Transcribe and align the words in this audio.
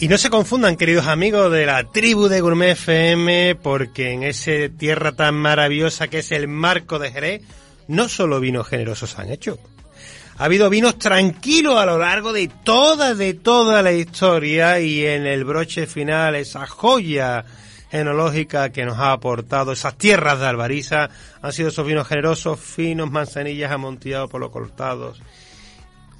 Y 0.00 0.06
no 0.06 0.16
se 0.16 0.30
confundan, 0.30 0.76
queridos 0.76 1.08
amigos 1.08 1.50
de 1.50 1.66
la 1.66 1.82
tribu 1.82 2.28
de 2.28 2.40
Gourmet 2.40 2.70
FM, 2.70 3.56
porque 3.56 4.12
en 4.12 4.22
esa 4.22 4.68
tierra 4.78 5.10
tan 5.10 5.34
maravillosa 5.34 6.06
que 6.06 6.20
es 6.20 6.30
el 6.30 6.46
marco 6.46 7.00
de 7.00 7.10
Jerez, 7.10 7.42
no 7.88 8.08
solo 8.08 8.38
vinos 8.38 8.68
generosos 8.68 9.18
han 9.18 9.28
hecho. 9.28 9.58
Ha 10.36 10.44
habido 10.44 10.70
vinos 10.70 11.00
tranquilos 11.00 11.80
a 11.80 11.84
lo 11.84 11.98
largo 11.98 12.32
de 12.32 12.46
toda, 12.62 13.16
de 13.16 13.34
toda 13.34 13.82
la 13.82 13.90
historia 13.90 14.78
y 14.78 15.04
en 15.04 15.26
el 15.26 15.44
broche 15.44 15.88
final 15.88 16.36
esa 16.36 16.64
joya 16.68 17.44
enológica 17.90 18.70
que 18.70 18.84
nos 18.84 18.98
ha 18.98 19.10
aportado 19.10 19.72
esas 19.72 19.98
tierras 19.98 20.38
de 20.38 20.46
Albariza 20.46 21.10
han 21.42 21.52
sido 21.52 21.70
esos 21.70 21.84
vinos 21.84 22.06
generosos, 22.06 22.60
finos, 22.60 23.10
manzanillas 23.10 23.72
amontillados 23.72 24.30
por 24.30 24.40
los 24.40 24.50
cortados. 24.50 25.20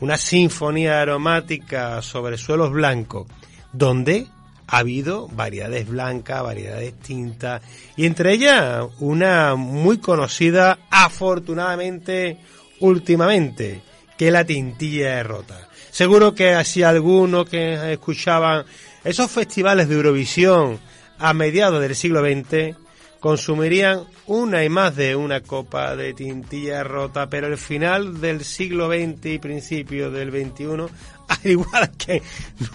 Una 0.01 0.17
sinfonía 0.17 1.01
aromática 1.01 2.03
sobre 2.03 2.39
suelos 2.39 2.73
blancos 2.73 3.29
donde 3.73 4.27
ha 4.67 4.79
habido 4.79 5.29
variedades 5.29 5.89
blancas, 5.89 6.43
variedades 6.43 6.95
tintas, 7.01 7.63
y 7.97 8.07
entre 8.07 8.33
ellas 8.33 8.87
una 9.01 9.55
muy 9.55 9.99
conocida, 9.99 10.79
afortunadamente, 10.91 12.39
últimamente, 12.81 13.81
que 14.17 14.27
es 14.27 14.33
la 14.33 14.45
tintilla 14.45 15.17
de 15.17 15.23
rota. 15.23 15.69
Seguro 15.91 16.35
que 16.35 16.53
así 16.53 16.83
algunos 16.83 17.49
que 17.49 17.93
escuchaban 17.93 18.65
esos 19.05 19.31
festivales 19.31 19.89
de 19.89 19.95
Eurovisión 19.95 20.79
a 21.19 21.33
mediados 21.33 21.81
del 21.81 21.97
siglo 21.97 22.21
XX 22.21 22.77
consumirían 23.21 24.05
una 24.27 24.65
y 24.65 24.69
más 24.69 24.95
de 24.95 25.17
una 25.17 25.41
copa 25.41 25.97
de 25.97 26.15
tintilla 26.15 26.85
rota, 26.85 27.29
pero 27.29 27.47
el 27.47 27.59
final 27.59 28.21
del 28.21 28.45
siglo 28.45 28.89
XX 28.89 29.27
y 29.27 29.39
principio 29.39 30.11
del 30.11 30.31
XXI, 30.31 30.65
al 31.29 31.51
igual 31.51 31.91
que 31.97 32.23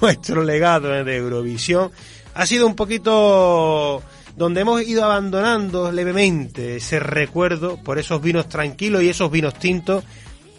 nuestro 0.02 0.44
legado 0.44 1.04
de 1.04 1.16
Eurovisión, 1.16 1.92
ha 2.34 2.46
sido 2.46 2.68
un 2.68 2.76
poquito 2.76 4.04
donde 4.36 4.62
hemos 4.62 4.82
ido 4.82 5.04
abandonando 5.04 5.92
levemente 5.92 6.78
ese 6.78 7.00
recuerdo 7.00 7.78
por 7.84 8.00
esos 8.00 8.22
vinos 8.22 8.50
tranquilos 8.50 9.04
y 9.04 9.10
esos 9.10 9.30
vinos 9.30 9.54
tintos 9.60 10.04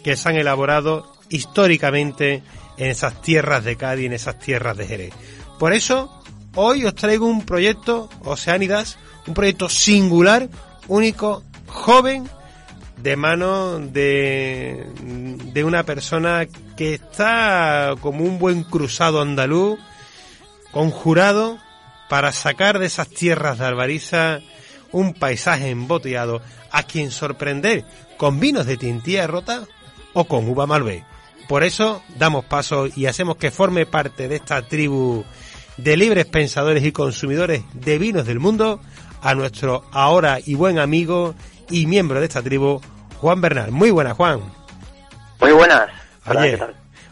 que 0.03 0.15
se 0.15 0.29
han 0.29 0.37
elaborado 0.37 1.11
históricamente 1.29 2.41
en 2.77 2.87
esas 2.87 3.21
tierras 3.21 3.63
de 3.63 3.75
Cádiz, 3.75 4.05
en 4.05 4.13
esas 4.13 4.39
tierras 4.39 4.77
de 4.77 4.87
Jerez. 4.87 5.13
Por 5.59 5.73
eso, 5.73 6.21
hoy 6.55 6.85
os 6.85 6.95
traigo 6.95 7.25
un 7.25 7.45
proyecto, 7.45 8.09
Oceánidas, 8.23 8.97
un 9.27 9.33
proyecto 9.33 9.69
singular, 9.69 10.49
único, 10.87 11.43
joven, 11.67 12.29
de 12.97 13.15
mano 13.15 13.79
de, 13.79 14.87
de 15.53 15.63
una 15.63 15.83
persona 15.83 16.47
que 16.75 16.95
está 16.95 17.93
como 18.01 18.23
un 18.23 18.39
buen 18.39 18.63
cruzado 18.63 19.21
andaluz, 19.21 19.79
conjurado 20.71 21.59
para 22.09 22.31
sacar 22.31 22.79
de 22.79 22.87
esas 22.87 23.09
tierras 23.09 23.59
de 23.59 23.65
Albariza 23.65 24.39
un 24.91 25.13
paisaje 25.13 25.69
embotellado 25.69 26.41
a 26.71 26.83
quien 26.83 27.11
sorprender 27.11 27.85
con 28.17 28.39
vinos 28.39 28.65
de 28.65 28.77
tintilla 28.77 29.27
rota 29.27 29.63
o 30.13 30.25
con 30.25 30.47
uva 30.47 30.65
malvé. 30.65 31.03
Por 31.47 31.63
eso 31.63 32.01
damos 32.17 32.45
paso 32.45 32.87
y 32.87 33.05
hacemos 33.05 33.37
que 33.37 33.51
forme 33.51 33.85
parte 33.85 34.27
de 34.27 34.37
esta 34.37 34.61
tribu 34.67 35.23
de 35.77 35.97
libres 35.97 36.25
pensadores 36.25 36.83
y 36.83 36.91
consumidores 36.91 37.63
de 37.73 37.99
vinos 37.99 38.25
del 38.25 38.39
mundo 38.39 38.79
a 39.21 39.35
nuestro 39.35 39.85
ahora 39.91 40.39
y 40.45 40.55
buen 40.55 40.79
amigo 40.79 41.35
y 41.69 41.87
miembro 41.87 42.19
de 42.19 42.25
esta 42.27 42.41
tribu, 42.41 42.81
Juan 43.19 43.41
Bernal. 43.41 43.71
Muy 43.71 43.91
buenas, 43.91 44.13
Juan. 44.13 44.41
Muy 45.39 45.51
buenas. 45.51 45.89
Oye, 46.25 46.59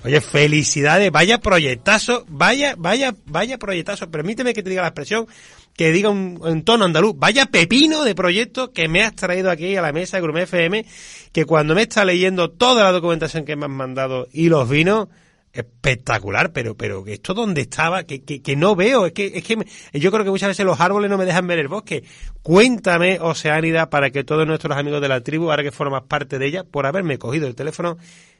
oye, 0.03 0.21
felicidades, 0.21 1.11
vaya 1.11 1.39
proyectazo, 1.39 2.25
vaya, 2.27 2.75
vaya, 2.77 3.13
vaya 3.25 3.57
proyectazo. 3.57 4.09
Permíteme 4.09 4.53
que 4.53 4.63
te 4.63 4.69
diga 4.69 4.81
la 4.81 4.89
expresión, 4.89 5.27
que 5.75 5.91
diga 5.91 6.09
un, 6.09 6.41
en 6.45 6.63
tono 6.63 6.85
andaluz, 6.85 7.13
vaya 7.17 7.45
pepino 7.45 8.03
de 8.03 8.15
proyecto 8.15 8.71
que 8.71 8.87
me 8.87 9.03
has 9.03 9.15
traído 9.15 9.51
aquí 9.51 9.75
a 9.75 9.81
la 9.81 9.91
mesa 9.91 10.17
de 10.17 10.21
Gourmet 10.21 10.43
FM, 10.43 10.85
que 11.31 11.45
cuando 11.45 11.75
me 11.75 11.83
está 11.83 12.05
leyendo 12.05 12.51
toda 12.51 12.83
la 12.83 12.91
documentación 12.91 13.45
que 13.45 13.55
me 13.55 13.65
han 13.65 13.71
mandado 13.71 14.27
y 14.31 14.49
los 14.49 14.69
vinos, 14.69 15.09
espectacular, 15.53 16.51
pero 16.51 16.75
pero 16.75 17.03
esto 17.05 17.33
dónde 17.33 17.61
estaba, 17.61 18.03
que, 18.03 18.23
que, 18.23 18.55
no 18.55 18.75
veo, 18.75 19.05
es 19.05 19.13
que 19.13 19.27
es 19.27 19.43
que 19.43 19.55
yo 19.93 20.11
creo 20.11 20.23
que 20.23 20.31
muchas 20.31 20.49
veces 20.49 20.65
los 20.65 20.81
árboles 20.81 21.11
no 21.11 21.17
me 21.17 21.25
dejan 21.25 21.47
ver 21.47 21.59
el 21.59 21.67
bosque. 21.67 22.03
Cuéntame, 22.41 23.19
Oceánida, 23.21 23.89
para 23.89 24.09
que 24.09 24.23
todos 24.23 24.47
nuestros 24.47 24.75
amigos 24.75 24.99
de 24.99 25.07
la 25.07 25.21
tribu, 25.21 25.51
ahora 25.51 25.63
que 25.63 25.71
formas 25.71 26.03
parte 26.03 26.39
de 26.39 26.47
ella, 26.47 26.63
por 26.63 26.87
haberme 26.87 27.19
cogido 27.19 27.47
el 27.47 27.55
teléfono, 27.55 27.97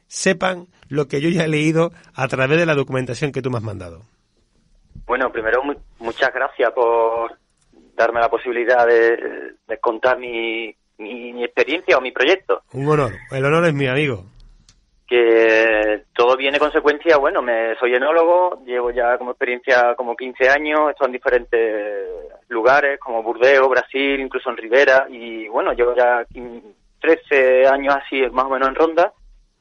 sepan 0.08 0.66
lo 0.88 1.06
que 1.06 1.20
yo 1.20 1.28
ya 1.28 1.44
he 1.44 1.48
leído 1.48 1.92
a 2.14 2.26
través 2.26 2.58
de 2.58 2.66
la 2.66 2.74
documentación 2.74 3.30
que 3.30 3.42
tú 3.42 3.50
me 3.50 3.58
has 3.58 3.62
mandado. 3.62 4.02
Bueno, 5.06 5.30
primero 5.30 5.62
muchas 6.00 6.34
gracias 6.34 6.72
por 6.72 7.38
darme 7.96 8.20
la 8.20 8.28
posibilidad 8.28 8.86
de, 8.86 9.78
contar 9.80 10.18
mi, 10.18 10.74
mi 10.98 11.44
experiencia 11.44 11.96
o 11.96 12.00
mi 12.00 12.10
proyecto. 12.10 12.62
Un 12.72 12.88
honor, 12.88 13.12
el 13.30 13.44
honor 13.44 13.66
es 13.66 13.74
mi 13.74 13.86
amigo 13.86 14.33
que 15.06 16.04
todo 16.14 16.36
viene 16.36 16.58
consecuencia, 16.58 17.18
bueno, 17.18 17.42
me 17.42 17.76
soy 17.76 17.94
enólogo, 17.94 18.62
llevo 18.64 18.90
ya 18.90 19.18
como 19.18 19.32
experiencia 19.32 19.94
como 19.96 20.16
15 20.16 20.48
años, 20.48 20.88
he 20.88 20.90
estado 20.92 21.06
en 21.06 21.12
diferentes 21.12 22.08
lugares 22.48 22.98
como 22.98 23.22
Burdeos, 23.22 23.68
Brasil, 23.68 24.20
incluso 24.20 24.48
en 24.50 24.56
Rivera 24.56 25.06
y 25.10 25.46
bueno, 25.48 25.72
llevo 25.72 25.94
ya 25.94 26.24
13 27.00 27.66
años 27.66 27.94
así 27.94 28.22
más 28.32 28.46
o 28.46 28.50
menos 28.50 28.68
en 28.68 28.74
Ronda, 28.74 29.12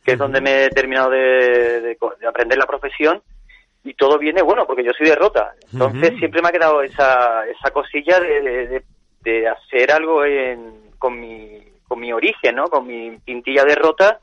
que 0.03 0.13
es 0.13 0.17
donde 0.17 0.39
me 0.39 0.65
he 0.65 0.69
terminado 0.69 1.09
de, 1.09 1.97
aprender 2.27 2.57
la 2.57 2.67
profesión 2.67 3.21
y 3.83 3.95
todo 3.95 4.17
viene, 4.17 4.41
bueno, 4.41 4.65
porque 4.65 4.83
yo 4.83 4.91
soy 4.97 5.07
de 5.07 5.15
Rota, 5.15 5.55
entonces 5.73 6.17
siempre 6.19 6.41
me 6.41 6.47
ha 6.47 6.53
quedado 6.53 6.81
esa, 6.81 7.45
esa 7.47 7.71
cosilla 7.71 8.17
de, 8.21 8.81
de, 9.21 9.47
hacer 9.49 9.91
algo 9.91 10.23
en, 10.23 10.89
con, 10.97 11.19
mi, 11.19 11.61
con 11.85 11.99
mi 11.99 12.13
origen, 12.13 12.55
¿no? 12.55 12.69
Con 12.69 12.87
mi 12.87 13.17
pintilla 13.25 13.65
de 13.65 13.75
Rota 13.75 14.21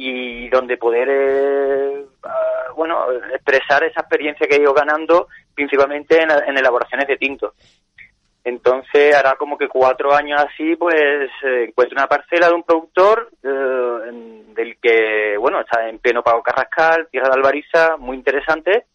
y 0.00 0.48
donde 0.48 0.76
poder 0.76 1.08
eh, 1.10 2.04
ah, 2.22 2.72
bueno 2.76 3.10
expresar 3.34 3.82
esa 3.82 4.00
experiencia 4.00 4.46
que 4.46 4.54
he 4.54 4.62
ido 4.62 4.72
ganando 4.72 5.26
principalmente 5.54 6.22
en, 6.22 6.56
elaboraciones 6.56 7.08
de 7.08 7.16
tinto 7.16 7.54
entonces 8.44 9.14
hará 9.14 9.34
como 9.34 9.58
que 9.58 9.66
cuatro 9.66 10.14
años 10.14 10.40
así 10.40 10.76
pues 10.76 10.94
eh, 11.42 11.64
encuentro 11.68 11.96
una 11.96 12.06
parcela 12.06 12.46
de 12.46 12.54
un 12.54 12.62
productor 12.62 13.28
eh, 13.42 14.44
del 14.54 14.78
que 14.80 15.36
bueno 15.36 15.60
está 15.60 15.88
en 15.88 15.98
pleno 15.98 16.22
pago 16.22 16.44
carrascal 16.44 17.08
tierra 17.10 17.28
de 17.28 17.34
albariza 17.34 17.96
muy 17.96 18.16
interesante 18.16 18.86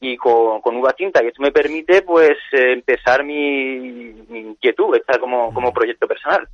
y 0.00 0.16
con, 0.16 0.60
con, 0.60 0.76
uva 0.76 0.92
tinta 0.92 1.22
y 1.22 1.28
esto 1.28 1.42
me 1.42 1.50
permite 1.50 2.02
pues 2.02 2.36
empezar 2.52 3.24
mi, 3.24 4.12
mi 4.28 4.40
inquietud 4.40 4.94
esta 4.96 5.18
como, 5.18 5.52
como 5.52 5.72
proyecto 5.72 6.06
personal 6.06 6.48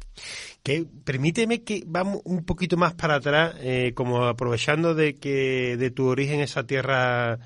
que 0.65 0.87
permíteme 1.05 1.63
que 1.63 1.83
vamos 1.87 2.23
un 2.25 2.45
poquito 2.47 2.79
más 2.79 2.95
para 2.95 3.17
atrás, 3.17 3.55
eh, 3.61 3.93
como 3.95 4.25
aprovechando 4.25 4.95
de 4.95 5.15
que 5.15 5.77
de 5.77 5.91
tu 5.91 6.09
origen 6.09 6.41
esa 6.41 6.67
tierra 6.67 7.39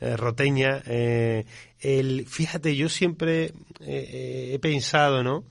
eh, 0.00 0.16
roteña, 0.16 0.82
eh, 0.86 1.44
el, 1.80 2.24
fíjate, 2.26 2.74
yo 2.74 2.88
siempre 2.88 3.52
he 3.80 4.58
pensado, 4.58 5.22
¿no? 5.22 5.44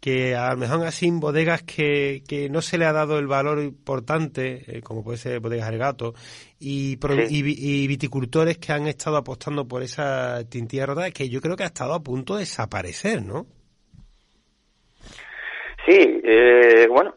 Que 0.00 0.36
a 0.36 0.50
lo 0.52 0.56
mejor 0.58 0.86
así 0.86 1.06
en 1.06 1.20
bodegas 1.20 1.62
que, 1.62 2.22
que 2.28 2.48
no 2.48 2.62
se 2.62 2.78
le 2.78 2.86
ha 2.86 2.92
dado 2.92 3.18
el 3.18 3.26
valor 3.26 3.60
importante, 3.60 4.80
como 4.84 5.02
puede 5.02 5.18
ser 5.18 5.40
bodegas 5.40 5.70
El 5.70 5.78
Gato, 5.78 6.14
y, 6.60 6.98
y, 7.00 7.86
viticultores 7.86 8.58
que 8.58 8.72
han 8.72 8.86
estado 8.86 9.16
apostando 9.16 9.66
por 9.66 9.82
esa 9.82 10.48
tintilla 10.48 10.86
rota, 10.86 11.10
que 11.10 11.28
yo 11.28 11.40
creo 11.40 11.56
que 11.56 11.64
ha 11.64 11.66
estado 11.66 11.94
a 11.94 12.02
punto 12.02 12.34
de 12.34 12.40
desaparecer, 12.40 13.22
¿no? 13.22 13.46
Sí, 15.86 16.20
eh, 16.22 16.86
bueno, 16.88 17.14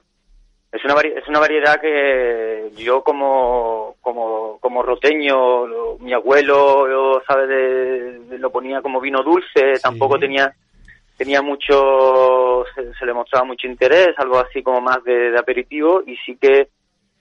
es 0.72 0.84
una, 0.86 0.96
es 1.02 1.28
una 1.28 1.40
variedad 1.40 1.82
que 1.82 2.72
yo 2.78 3.04
como, 3.04 3.96
como, 4.02 4.58
como 4.60 4.82
roteño, 4.82 5.98
mi 6.00 6.14
abuelo, 6.14 7.22
sabe, 7.28 7.48
de, 7.48 8.38
lo 8.40 8.52
ponía 8.52 8.82
como 8.82 9.02
vino 9.02 9.22
dulce, 9.24 9.74
tampoco 9.82 10.18
tenía 10.18 10.56
tenía 11.22 11.44
mucho, 11.44 12.66
se, 12.74 13.06
le 13.06 13.14
mostraba 13.14 13.46
mucho 13.46 13.68
interés, 13.68 14.10
algo 14.18 14.40
así 14.40 14.64
como 14.64 14.82
más 14.82 15.04
de, 15.04 15.38
aperitivo, 15.38 16.02
y 16.04 16.16
sí 16.26 16.36
que, 16.36 16.70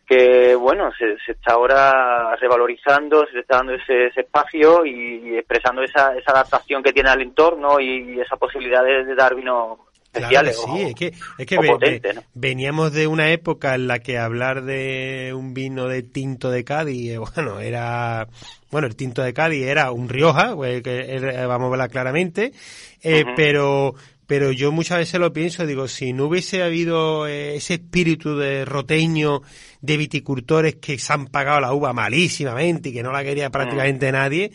que 0.07 0.55
bueno, 0.55 0.91
se, 0.99 1.17
está 1.31 1.53
ahora 1.53 2.35
revalorizando, 2.37 3.27
se 3.31 3.41
está 3.41 3.59
dando 3.59 3.75
ese, 3.75 4.07
espacio 4.17 4.87
y, 4.87 5.37
expresando 5.37 5.83
esa, 5.83 6.17
esa 6.17 6.33
adaptación 6.33 6.83
que 6.83 6.95
tiene 6.95 7.11
al 7.11 7.21
entorno 7.21 7.79
y, 7.79 8.19
esa 8.19 8.39
posibilidad 8.39 8.83
de, 8.83 9.15
dar 9.15 9.35
vino 9.35 9.90
especiales. 10.13 10.57
sí, 10.57 10.81
es 10.83 10.95
que, 10.95 11.13
es 11.39 11.47
que 11.47 12.21
veníamos 12.35 12.93
de 12.93 13.07
una 13.07 13.31
época 13.31 13.75
en 13.75 13.87
la 13.87 13.99
que 13.99 14.19
hablar 14.19 14.65
de 14.65 15.33
un 15.35 15.55
vino 15.55 15.87
de 15.87 16.03
tinto 16.03 16.51
de 16.51 16.65
Cádiz, 16.65 17.13
eh, 17.13 17.19
bueno, 17.35 17.61
era, 17.61 18.29
bueno, 18.71 18.87
el 18.87 18.97
tinto 18.97 19.23
de 19.23 19.33
Cádiz 19.33 19.67
era 19.67 19.93
un 19.93 20.09
Rioja, 20.09 20.55
pues, 20.55 20.83
que, 20.83 21.45
vamos 21.47 21.69
a 21.69 21.71
verla 21.71 21.89
claramente, 21.89 22.53
eh, 23.03 23.25
pero 23.37 23.95
pero 24.31 24.53
yo 24.53 24.71
muchas 24.71 24.99
veces 24.99 25.19
lo 25.19 25.33
pienso, 25.33 25.67
digo, 25.67 25.89
si 25.89 26.13
no 26.13 26.27
hubiese 26.27 26.63
habido 26.63 27.27
eh, 27.27 27.57
ese 27.57 27.75
espíritu 27.75 28.37
de 28.37 28.65
roteño, 28.65 29.43
de 29.81 29.97
viticultores 29.97 30.77
que 30.77 31.01
se 31.01 31.13
han 31.13 31.27
pagado 31.27 31.59
la 31.59 31.73
uva 31.73 31.93
malísimamente 31.93 32.91
y 32.91 32.93
que 32.93 33.03
no 33.03 33.11
la 33.11 33.25
quería 33.25 33.51
prácticamente 33.51 34.13
nadie, 34.13 34.53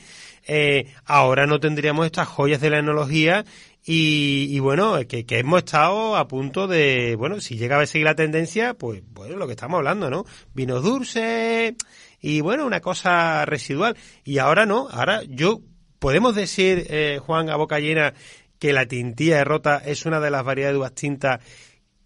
eh, 0.47 0.93
ahora 1.03 1.45
no 1.45 1.59
tendríamos 1.59 2.05
estas 2.05 2.29
joyas 2.29 2.61
de 2.61 2.69
la 2.69 2.79
enología 2.79 3.43
y, 3.87 4.57
bueno, 4.59 4.97
que, 5.07 5.27
que, 5.27 5.39
hemos 5.39 5.59
estado 5.59 6.15
a 6.15 6.27
punto 6.27 6.67
de, 6.67 7.15
bueno, 7.15 7.39
si 7.39 7.55
llega 7.55 7.79
a 7.79 7.85
seguir 7.85 8.05
la 8.05 8.15
tendencia, 8.15 8.73
pues 8.73 9.03
bueno, 9.11 9.35
lo 9.35 9.45
que 9.45 9.53
estamos 9.53 9.77
hablando, 9.77 10.09
¿no? 10.09 10.25
Vinos 10.55 10.83
dulces 10.83 11.75
y 12.19 12.41
bueno, 12.41 12.65
una 12.65 12.81
cosa 12.81 13.45
residual. 13.45 13.95
Y 14.23 14.39
ahora 14.39 14.65
no, 14.65 14.87
ahora 14.89 15.21
yo, 15.27 15.61
podemos 15.99 16.33
decir, 16.33 16.87
eh, 16.89 17.19
Juan, 17.23 17.51
a 17.51 17.57
boca 17.57 17.79
llena, 17.79 18.15
que 18.57 18.73
la 18.73 18.87
tintilla 18.87 19.37
de 19.37 19.43
rota 19.43 19.77
es 19.85 20.07
una 20.07 20.19
de 20.19 20.31
las 20.31 20.43
variedades 20.43 20.73
de 20.73 20.79
uvas 20.79 20.95
tintas 20.95 21.39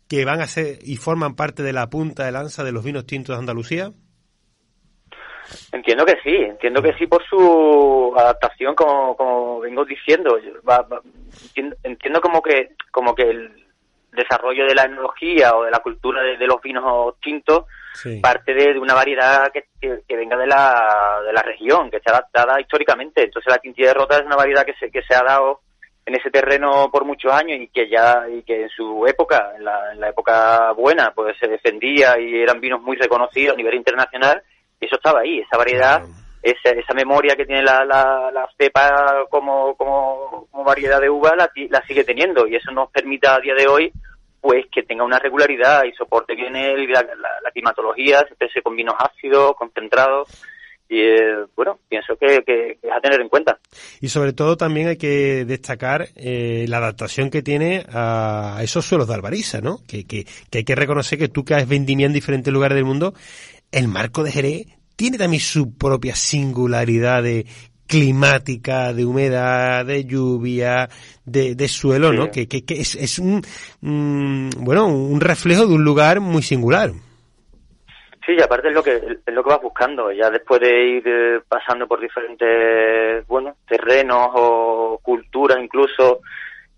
que 0.10 0.26
van 0.26 0.42
a 0.42 0.48
ser 0.48 0.80
y 0.84 0.98
forman 0.98 1.36
parte 1.36 1.64
de 1.64 1.72
la 1.72 1.90
punta 1.90 2.26
de 2.26 2.34
lanza 2.34 2.66
de 2.66 2.74
los 2.74 2.84
vinos 2.84 3.06
tintos 3.06 3.36
de 3.36 3.40
Andalucía? 3.40 3.94
Entiendo 5.72 6.06
que 6.06 6.18
sí, 6.24 6.36
entiendo 6.36 6.82
que 6.82 6.94
sí 6.94 7.08
por 7.08 7.24
su 7.26 8.14
adaptación, 8.18 8.76
como, 8.76 9.16
como 9.16 9.60
vengo 9.60 9.86
diciendo. 9.86 10.40
entiendo 11.84 12.22
como 12.22 12.42
que 12.42 12.72
como 12.92 13.16
que 13.16 13.24
el 13.24 13.66
desarrollo 14.12 14.66
de 14.66 14.76
la 14.76 14.84
enología 14.84 15.56
o 15.56 15.64
de 15.64 15.72
la 15.72 15.80
cultura 15.80 16.22
de, 16.24 16.48
los 16.48 16.62
vinos 16.62 17.20
tintos 17.22 17.66
parte 18.22 18.54
de, 18.54 18.80
una 18.80 18.94
variedad 18.94 19.52
que, 19.52 19.66
que, 19.80 20.16
venga 20.16 20.36
de 20.36 20.48
la, 20.48 21.22
de 21.26 21.34
la 21.34 21.42
región, 21.42 21.90
que 21.90 21.98
esté 21.98 22.12
adaptada 22.12 22.60
históricamente. 22.60 23.24
Entonces 23.24 23.52
la 23.52 23.60
tintilla 23.60 23.90
de 23.90 23.94
rota 23.94 24.18
es 24.18 24.26
una 24.26 24.36
variedad 24.36 24.66
que 24.66 24.74
se, 24.74 24.92
que 24.92 25.04
se 25.04 25.16
ha 25.16 25.24
dado 25.24 25.62
en 26.10 26.16
ese 26.16 26.32
terreno 26.32 26.90
por 26.92 27.06
muchos 27.06 27.32
años 27.32 27.60
y 27.62 27.68
que 27.68 27.88
ya 27.88 28.26
y 28.28 28.42
que 28.42 28.64
en 28.64 28.70
su 28.70 29.06
época, 29.06 29.54
en 29.56 29.64
la, 29.64 30.10
época 30.10 30.72
buena, 30.72 31.12
pues 31.14 31.38
se 31.40 31.48
defendía 31.48 32.20
y 32.20 32.42
eran 32.42 32.60
vinos 32.60 32.82
muy 32.82 32.98
reconocidos 32.98 33.54
a 33.54 33.58
nivel 33.58 33.76
internacional, 33.76 34.42
eso 34.86 34.96
estaba 34.96 35.22
ahí, 35.22 35.40
esa 35.40 35.58
variedad, 35.58 36.04
esa, 36.42 36.70
esa 36.70 36.94
memoria 36.94 37.36
que 37.36 37.46
tiene 37.46 37.64
la, 37.64 37.84
la, 37.86 38.48
cepa 38.58 39.26
como, 39.30 39.76
como, 39.76 40.48
variedad 40.64 41.02
de 41.02 41.10
uva 41.10 41.36
la, 41.36 41.50
la 41.70 41.82
sigue 41.86 42.04
teniendo 42.04 42.48
y 42.48 42.56
eso 42.56 42.72
nos 42.72 42.92
permite 42.92 43.28
a 43.28 43.40
día 43.40 43.56
de 43.56 43.68
hoy 43.68 43.92
pues 44.42 44.66
que 44.72 44.84
tenga 44.84 45.04
una 45.04 45.20
regularidad 45.20 45.84
y 45.84 45.94
soporte 45.94 46.36
bien 46.36 46.56
el, 46.56 46.90
la, 46.92 47.02
la, 47.02 47.52
climatología, 47.52 48.26
se 48.28 48.36
pese 48.36 48.62
con 48.62 48.76
vinos 48.76 48.96
ácidos, 48.98 49.56
concentrados 49.58 50.30
y 50.88 51.02
eh, 51.02 51.46
bueno, 51.56 51.78
pienso 51.88 52.16
que, 52.16 52.38
es 52.82 52.92
a 52.92 53.00
tener 53.00 53.22
en 53.22 53.30
cuenta. 53.30 53.60
Y 54.02 54.10
sobre 54.10 54.34
todo 54.34 54.58
también 54.58 54.88
hay 54.88 54.98
que 54.98 55.46
destacar 55.46 56.08
eh, 56.16 56.66
la 56.68 56.78
adaptación 56.78 57.30
que 57.30 57.44
tiene 57.44 57.86
a 57.94 58.60
esos 58.64 58.86
suelos 58.86 59.08
de 59.08 59.14
Albariza, 59.14 59.62
¿no? 59.62 59.78
Que, 59.88 60.06
que, 60.08 60.26
hay 60.52 60.64
que 60.64 60.76
reconocer 60.76 61.20
que 61.20 61.28
tú 61.28 61.46
que 61.46 61.54
has 61.54 61.68
vendimiado 61.68 62.08
en 62.08 62.14
diferentes 62.14 62.52
lugares 62.52 62.76
del 62.76 62.86
mundo, 62.86 63.14
el 63.72 63.88
marco 63.88 64.24
de 64.24 64.32
Jerez 64.32 64.68
tiene 64.96 65.18
también 65.18 65.42
su 65.42 65.78
propia 65.78 66.16
singularidad 66.16 67.24
de 67.24 67.46
climática, 67.88 68.94
de 68.94 69.04
humedad, 69.04 69.84
de 69.86 70.06
lluvia, 70.06 70.88
de, 71.26 71.68
suelo, 71.68 72.14
¿no? 72.14 72.30
Que, 72.30 72.48
que, 72.48 72.64
es, 72.70 72.96
es 72.96 73.18
un, 73.18 73.42
bueno, 74.60 74.88
un 74.88 75.20
reflejo 75.20 75.66
de 75.66 75.74
un 75.74 75.84
lugar 75.84 76.20
muy 76.20 76.44
singular. 76.44 76.92
Sí, 78.26 78.36
y 78.38 78.42
aparte 78.42 78.68
es 78.68 78.76
lo 78.76 78.84
que 78.84 78.96
es 79.26 79.34
lo 79.34 79.44
que 79.44 79.50
vas 79.50 79.62
buscando, 79.62 80.12
ya 80.12 80.30
después 80.30 80.62
de 80.62 80.88
ir 80.88 81.04
eh, 81.08 81.42
pasando 81.48 81.88
por 81.88 82.00
diferentes, 82.00 83.26
bueno, 83.28 83.56
terrenos 83.68 84.30
o 84.36 85.00
culturas 85.02 85.58
incluso 85.60 86.20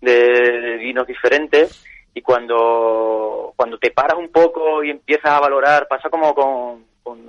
de, 0.00 0.78
vinos 0.78 1.06
diferentes 1.06 1.84
y 2.14 2.20
cuando 2.20 3.52
cuando 3.56 3.78
te 3.78 3.90
paras 3.90 4.18
un 4.18 4.30
poco 4.30 4.82
y 4.84 4.90
empiezas 4.90 5.32
a 5.32 5.40
valorar, 5.40 5.88
pasa 5.88 6.10
como 6.10 6.34
con, 6.34 6.84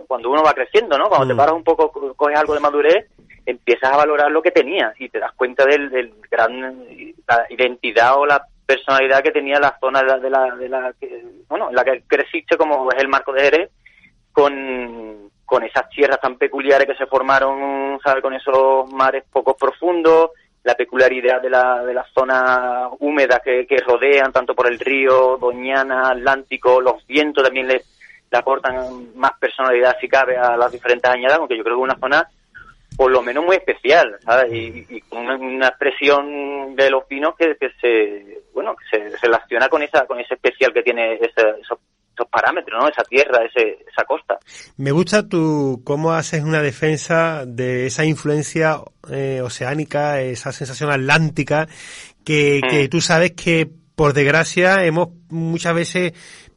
cuando 0.08 0.30
uno 0.30 0.44
va 0.44 0.54
creciendo, 0.54 0.98
¿no? 0.98 1.08
Cuando 1.10 1.28
te 1.28 1.34
mm. 1.34 1.38
paras 1.38 1.56
un 1.56 1.64
poco, 1.64 2.14
coges 2.16 2.38
algo 2.38 2.54
de 2.54 2.60
madurez, 2.60 3.08
empiezas 3.46 3.92
a 3.92 3.98
valorar 3.98 4.32
lo 4.32 4.42
que 4.42 4.52
tenías 4.52 4.94
y 5.00 5.10
te 5.10 5.20
das 5.20 5.32
cuenta 5.34 5.66
del, 5.66 5.90
del 5.90 6.14
gran 6.30 6.88
la 7.28 7.46
identidad 7.50 8.18
o 8.18 8.26
la 8.26 8.46
personalidad 8.66 9.22
que 9.22 9.32
tenía 9.32 9.60
la 9.60 9.78
zona 9.80 10.02
de 10.02 10.08
la, 10.08 10.20
de 10.20 10.30
la, 10.30 10.56
de 10.56 10.70
la 10.70 10.94
que, 11.00 11.24
bueno, 11.48 11.70
en 11.70 11.76
la 11.76 11.84
que 11.84 12.04
creciste 12.08 12.58
como 12.58 12.90
es 12.92 13.02
el 13.02 13.08
marco 13.08 13.34
de 13.34 13.42
Jerez 13.42 13.72
con, 14.32 15.30
con 15.46 15.64
esas 15.64 15.90
tierras 15.90 16.20
tan 16.20 16.38
peculiares 16.38 16.88
que 16.88 16.96
se 16.96 17.06
formaron, 17.06 18.00
¿sabes? 18.04 18.22
Con 18.22 18.34
esos 18.34 18.92
mares 18.92 19.24
poco 19.32 19.56
profundos, 19.56 20.32
la 20.64 20.76
peculiaridad 20.76 21.42
de 21.42 21.50
la, 21.50 21.84
de 21.84 21.94
las 21.94 22.10
zonas 22.14 22.90
húmedas 23.00 23.42
que, 23.44 23.66
que 23.68 23.78
rodean, 23.78 24.32
tanto 24.32 24.56
por 24.56 24.68
el 24.68 24.80
río, 24.80 25.38
Doñana, 25.38 26.10
Atlántico, 26.10 26.80
los 26.80 27.06
vientos 27.06 27.44
también 27.44 27.68
le, 27.68 27.82
le 28.32 28.38
aportan 28.38 29.16
más 29.16 29.34
personalidad, 29.40 29.98
si 30.00 30.08
cabe, 30.08 30.38
a 30.38 30.56
las 30.56 30.72
diferentes 30.72 31.10
añadas, 31.10 31.40
aunque 31.40 31.58
yo 31.58 31.64
creo 31.64 31.76
que 31.76 31.82
es 31.82 31.92
una 31.92 32.00
zona 32.00 32.28
por 32.96 33.12
lo 33.12 33.22
menos 33.22 33.44
muy 33.44 33.56
especial, 33.56 34.18
¿sabes? 34.24 34.54
Y, 34.54 35.02
con 35.02 35.28
una, 35.28 35.68
expresión 35.68 36.76
de 36.76 36.90
los 36.90 37.08
vinos 37.08 37.36
que, 37.36 37.56
que 37.60 37.72
se, 37.82 38.44
bueno, 38.54 38.76
que 38.76 39.10
se 39.10 39.18
relaciona 39.18 39.68
con 39.68 39.82
esa, 39.82 40.06
con 40.06 40.20
ese 40.20 40.36
especial 40.36 40.74
que 40.74 40.84
tiene 40.84 41.16
ese, 41.16 41.42
esos 41.60 41.80
esos 42.14 42.28
parámetros, 42.30 42.82
¿no? 42.82 42.88
Esa 42.88 43.04
tierra, 43.04 43.40
ese, 43.46 43.80
esa 43.92 44.06
costa. 44.06 44.38
Me 44.78 44.92
gusta 44.92 45.28
tu 45.28 45.82
cómo 45.84 46.14
haces 46.14 46.44
una 46.44 46.62
defensa 46.62 47.46
de 47.46 47.88
esa 47.88 48.06
influencia 48.06 48.78
eh, 49.12 49.42
oceánica, 49.42 50.22
esa 50.22 50.52
sensación 50.52 50.92
atlántica, 50.92 51.68
que, 52.24 52.62
que 52.70 52.86
mm. 52.86 52.90
tú 52.90 53.02
sabes 53.02 53.32
que 53.32 53.70
por 53.96 54.14
desgracia 54.14 54.86
hemos 54.86 55.10
muchas 55.30 55.76
veces 55.76 56.14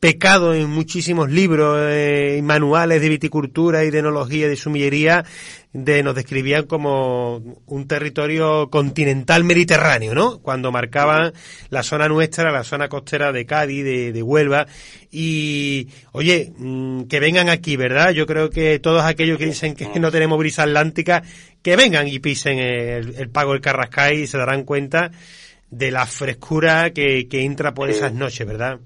pecado 0.06 0.54
en 0.54 0.70
muchísimos 0.70 1.32
libros 1.32 1.80
eh, 1.82 2.36
y 2.38 2.42
manuales 2.42 3.00
de 3.00 3.08
viticultura 3.08 3.82
y 3.82 3.90
de 3.90 3.98
enología 3.98 4.48
de 4.48 4.54
sumillería 4.54 5.24
de 5.72 6.04
nos 6.04 6.14
describían 6.14 6.66
como 6.66 7.38
un 7.66 7.88
territorio 7.88 8.70
continental 8.70 9.42
mediterráneo, 9.42 10.14
¿no? 10.14 10.38
Cuando 10.38 10.70
marcaban 10.70 11.32
la 11.70 11.82
zona 11.82 12.06
nuestra, 12.06 12.52
la 12.52 12.62
zona 12.62 12.88
costera 12.88 13.32
de 13.32 13.46
Cádiz, 13.46 13.82
de, 13.84 14.22
Huelva 14.22 14.68
y 15.10 15.88
oye, 16.12 16.52
mm, 16.56 17.06
que 17.08 17.18
vengan 17.18 17.48
aquí, 17.48 17.74
¿verdad? 17.74 18.12
Yo 18.12 18.26
creo 18.26 18.48
que 18.48 18.78
todos 18.78 19.02
aquellos 19.02 19.38
que 19.38 19.46
dicen 19.46 19.74
que 19.74 19.88
no 19.98 20.12
tenemos 20.12 20.38
brisa 20.38 20.62
atlántica, 20.62 21.24
que 21.62 21.74
vengan 21.74 22.06
y 22.06 22.20
pisen 22.20 22.60
el, 22.60 23.16
el 23.16 23.28
pago 23.28 23.54
del 23.54 23.60
Carrascay 23.60 24.20
y 24.20 24.26
se 24.28 24.38
darán 24.38 24.62
cuenta 24.62 25.10
de 25.68 25.90
la 25.90 26.06
frescura 26.06 26.92
que, 26.92 27.26
que 27.26 27.44
entra 27.44 27.74
por 27.74 27.90
esas 27.90 28.12
noches, 28.12 28.46
¿verdad? 28.46 28.78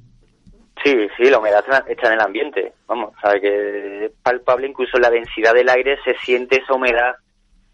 Sí, 0.82 1.08
sí, 1.16 1.24
la 1.24 1.38
humedad 1.38 1.64
está 1.86 2.08
en 2.08 2.14
el 2.14 2.20
ambiente, 2.20 2.72
vamos, 2.86 3.12
sabe 3.20 3.40
que 3.40 4.04
es 4.06 4.12
palpable, 4.22 4.66
incluso 4.66 4.98
la 4.98 5.10
densidad 5.10 5.52
del 5.52 5.68
aire 5.68 5.98
se 6.02 6.14
siente 6.18 6.62
esa 6.62 6.72
humedad 6.72 7.16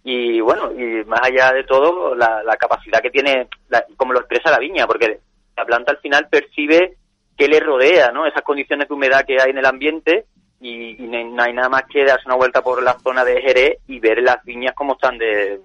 y 0.08 0.40
bueno, 0.40 0.72
y 0.72 1.04
más 1.04 1.20
allá 1.22 1.52
de 1.52 1.64
todo, 1.64 2.14
la, 2.14 2.56
capacidad 2.60 3.00
que 3.00 3.10
tiene, 3.10 3.48
como 3.96 4.12
lo 4.12 4.20
expresa 4.20 4.52
la 4.52 4.60
viña, 4.60 4.86
porque 4.86 5.18
la 5.56 5.64
planta 5.64 5.90
al 5.90 5.98
final 5.98 6.28
percibe 6.28 6.96
que 7.36 7.48
le 7.48 7.58
rodea, 7.58 8.12
¿no? 8.12 8.24
Esas 8.24 8.42
condiciones 8.42 8.86
de 8.86 8.94
humedad 8.94 9.24
que 9.26 9.40
hay 9.40 9.50
en 9.50 9.58
el 9.58 9.66
ambiente 9.66 10.26
y, 10.60 10.94
no 10.94 11.42
hay 11.42 11.52
nada 11.52 11.68
más 11.68 11.82
que 11.90 12.04
darse 12.04 12.26
una 12.26 12.36
vuelta 12.36 12.62
por 12.62 12.84
la 12.84 12.94
zona 13.00 13.24
de 13.24 13.42
Jerez 13.42 13.78
y 13.88 13.98
ver 13.98 14.22
las 14.22 14.44
viñas 14.44 14.74
como 14.74 14.94
están 14.94 15.18
de 15.18 15.60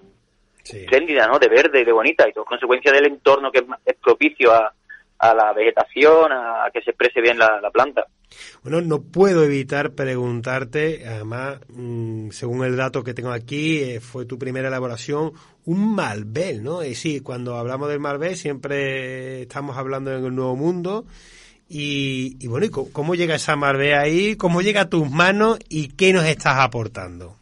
espléndida, 0.64 1.28
¿no? 1.28 1.38
De 1.38 1.48
verde 1.48 1.80
y 1.80 1.84
de 1.84 1.92
bonita 1.92 2.28
y 2.28 2.32
todo 2.32 2.44
consecuencia 2.44 2.90
del 2.90 3.06
entorno 3.06 3.52
que 3.52 3.64
es 3.84 3.96
propicio 3.96 4.52
a, 4.52 4.72
a 5.22 5.34
la 5.34 5.52
vegetación, 5.52 6.32
a 6.32 6.68
que 6.74 6.82
se 6.82 6.90
exprese 6.90 7.20
bien 7.20 7.38
la, 7.38 7.70
planta. 7.72 8.04
Bueno, 8.64 8.80
no 8.80 9.02
puedo 9.02 9.44
evitar 9.44 9.92
preguntarte, 9.92 11.06
además, 11.06 11.60
mm, 11.68 12.30
según 12.30 12.64
el 12.64 12.76
dato 12.76 13.04
que 13.04 13.14
tengo 13.14 13.30
aquí, 13.30 13.78
eh, 13.78 14.00
fue 14.00 14.26
tu 14.26 14.36
primera 14.36 14.66
elaboración, 14.66 15.32
un 15.64 15.94
Malbec, 15.94 16.60
¿no? 16.60 16.82
Y 16.82 16.96
sí, 16.96 17.20
cuando 17.20 17.56
hablamos 17.56 17.88
del 17.88 18.00
Malbec 18.00 18.34
siempre 18.34 19.42
estamos 19.42 19.76
hablando 19.76 20.12
en 20.12 20.24
el 20.24 20.34
Nuevo 20.34 20.56
Mundo. 20.56 21.04
Y, 21.68 22.36
y 22.40 22.48
bueno, 22.48 22.66
¿cómo 22.92 23.14
llega 23.14 23.36
esa 23.36 23.54
Malbec 23.54 23.94
ahí? 23.94 24.36
¿Cómo 24.36 24.60
llega 24.60 24.82
a 24.82 24.90
tus 24.90 25.08
manos? 25.08 25.60
¿Y 25.68 25.90
qué 25.90 26.12
nos 26.12 26.24
estás 26.24 26.56
aportando? 26.58 27.36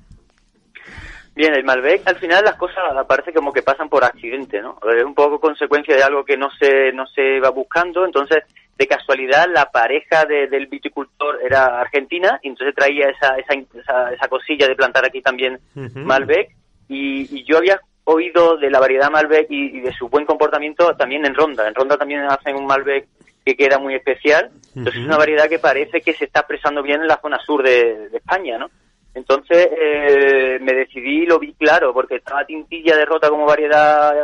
Bien, 1.34 1.54
el 1.54 1.64
Malbec, 1.64 2.02
al 2.06 2.16
final 2.16 2.44
las 2.44 2.56
cosas 2.56 2.82
parece 3.06 3.32
como 3.32 3.52
que 3.52 3.62
pasan 3.62 3.88
por 3.88 4.04
accidente, 4.04 4.60
¿no? 4.60 4.78
Es 4.96 5.04
un 5.04 5.14
poco 5.14 5.40
consecuencia 5.40 5.94
de 5.94 6.02
algo 6.02 6.24
que 6.24 6.36
no 6.36 6.50
se, 6.58 6.92
no 6.92 7.06
se 7.06 7.40
va 7.40 7.50
buscando, 7.50 8.04
entonces 8.04 8.44
de 8.76 8.86
casualidad 8.86 9.46
la 9.54 9.70
pareja 9.70 10.24
del 10.24 10.66
viticultor 10.66 11.38
era 11.44 11.80
argentina 11.80 12.40
y 12.42 12.48
entonces 12.48 12.74
traía 12.74 13.10
esa, 13.10 13.36
esa, 13.36 14.10
esa, 14.10 14.28
cosilla 14.28 14.66
de 14.66 14.74
plantar 14.74 15.04
aquí 15.04 15.20
también 15.20 15.60
Malbec 15.74 16.56
y, 16.88 17.44
yo 17.44 17.58
había 17.58 17.78
oído 18.04 18.56
de 18.56 18.70
la 18.70 18.80
variedad 18.80 19.10
Malbec 19.10 19.46
y, 19.50 19.80
de 19.80 19.92
su 19.92 20.08
buen 20.08 20.24
comportamiento 20.24 20.96
también 20.96 21.24
en 21.26 21.34
Ronda. 21.34 21.68
En 21.68 21.74
Ronda 21.74 21.96
también 21.96 22.22
hacen 22.22 22.56
un 22.56 22.66
Malbec 22.66 23.06
que 23.44 23.54
queda 23.54 23.78
muy 23.78 23.94
especial. 23.94 24.50
Entonces 24.74 25.00
es 25.00 25.06
una 25.06 25.16
variedad 25.16 25.48
que 25.48 25.58
parece 25.58 26.00
que 26.00 26.14
se 26.14 26.24
está 26.24 26.40
expresando 26.40 26.82
bien 26.82 27.02
en 27.02 27.08
la 27.08 27.20
zona 27.20 27.38
sur 27.44 27.62
de, 27.62 28.08
España, 28.12 28.58
¿no? 28.58 28.70
Entonces 29.14 29.68
eh, 29.70 30.58
me 30.60 30.72
decidí, 30.72 31.26
lo 31.26 31.38
vi 31.38 31.52
claro, 31.54 31.92
porque 31.92 32.16
estaba 32.16 32.44
Tintilla 32.44 32.96
derrota 32.96 33.28
como 33.28 33.46
variedad 33.46 34.14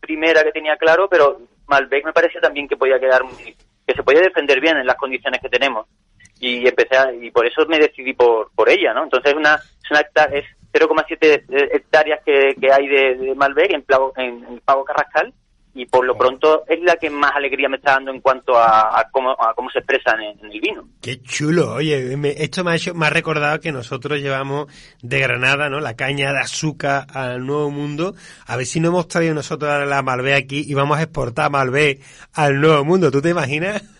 primera 0.00 0.44
que 0.44 0.52
tenía 0.52 0.76
claro, 0.76 1.08
pero 1.08 1.40
Malbec 1.66 2.04
me 2.04 2.12
parecía 2.12 2.40
también 2.40 2.68
que 2.68 2.76
podía 2.76 3.00
quedar 3.00 3.24
muy, 3.24 3.56
que 3.86 3.94
se 3.94 4.02
podía 4.02 4.20
defender 4.20 4.60
bien 4.60 4.76
en 4.76 4.86
las 4.86 4.96
condiciones 4.96 5.40
que 5.40 5.48
tenemos. 5.48 5.86
Y 6.40 6.68
empecé 6.68 6.96
y 7.20 7.30
por 7.32 7.46
eso 7.46 7.66
me 7.66 7.78
decidí 7.78 8.12
por, 8.12 8.50
por 8.54 8.68
ella, 8.68 8.94
¿no? 8.94 9.04
Entonces 9.04 9.34
una, 9.34 9.56
es 9.56 9.90
una 9.90 10.00
es 10.32 10.44
0,7 10.72 11.44
hectáreas 11.74 12.20
que, 12.24 12.54
hay 12.72 12.86
de, 12.86 13.34
Malbec 13.34 13.72
en, 13.72 13.84
en, 14.16 14.54
el 14.54 14.60
Pago 14.60 14.84
Carrascal 14.84 15.32
y 15.78 15.86
por 15.86 16.04
lo 16.04 16.18
pronto 16.18 16.64
es 16.66 16.80
la 16.82 16.96
que 16.96 17.08
más 17.08 17.30
alegría 17.36 17.68
me 17.68 17.76
está 17.76 17.92
dando 17.92 18.10
en 18.10 18.20
cuanto 18.20 18.58
a, 18.58 19.06
cómo, 19.12 19.30
a 19.30 19.54
cómo 19.54 19.70
se 19.70 19.78
expresan 19.78 20.20
en, 20.20 20.50
el 20.50 20.60
vino. 20.60 20.88
Qué 21.00 21.22
chulo, 21.22 21.74
oye, 21.74 22.18
esto 22.42 22.64
me 22.64 22.72
ha, 22.72 22.74
hecho, 22.74 22.94
me 22.94 23.06
ha 23.06 23.10
recordado 23.10 23.60
que 23.60 23.70
nosotros 23.70 24.18
llevamos 24.18 24.66
de 25.02 25.20
Granada, 25.20 25.70
¿no? 25.70 25.78
La 25.78 25.94
caña 25.94 26.32
de 26.32 26.40
azúcar 26.40 27.06
al 27.14 27.46
Nuevo 27.46 27.70
Mundo. 27.70 28.16
A 28.44 28.56
ver 28.56 28.66
si 28.66 28.80
no 28.80 28.88
hemos 28.88 29.06
traído 29.06 29.34
nosotros 29.34 29.86
la 29.86 30.02
Malbec 30.02 30.34
aquí 30.34 30.64
y 30.66 30.74
vamos 30.74 30.98
a 30.98 31.02
exportar 31.02 31.48
Malbec 31.48 32.00
al 32.32 32.60
Nuevo 32.60 32.84
Mundo. 32.84 33.12
¿Tú 33.12 33.22
te 33.22 33.30
imaginas? 33.30 33.97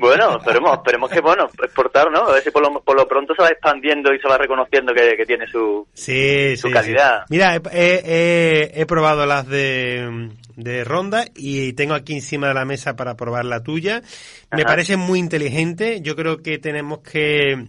Bueno, 0.00 0.38
esperemos, 0.38 0.76
esperemos 0.76 1.10
que 1.10 1.20
bueno, 1.20 1.48
exportar, 1.62 2.10
¿no? 2.10 2.20
A 2.20 2.32
ver 2.32 2.42
si 2.42 2.50
por 2.50 2.62
lo, 2.62 2.80
por 2.82 2.96
lo 2.96 3.08
pronto 3.08 3.34
se 3.34 3.42
va 3.42 3.48
expandiendo 3.48 4.12
y 4.12 4.20
se 4.20 4.28
va 4.28 4.36
reconociendo 4.36 4.92
que, 4.92 5.24
tiene 5.26 5.46
su, 5.46 5.86
su 5.94 6.70
calidad. 6.70 7.24
Mira, 7.30 7.60
he, 7.72 8.84
probado 8.86 9.24
las 9.26 9.46
de, 9.46 10.30
de 10.56 10.84
Ronda 10.84 11.24
y 11.34 11.72
tengo 11.72 11.94
aquí 11.94 12.14
encima 12.14 12.48
de 12.48 12.54
la 12.54 12.64
mesa 12.64 12.94
para 12.96 13.16
probar 13.16 13.44
la 13.44 13.62
tuya. 13.62 14.02
Me 14.50 14.64
parece 14.64 14.96
muy 14.96 15.18
inteligente. 15.18 16.00
Yo 16.02 16.14
creo 16.14 16.42
que 16.42 16.58
tenemos 16.58 17.00
que, 17.00 17.66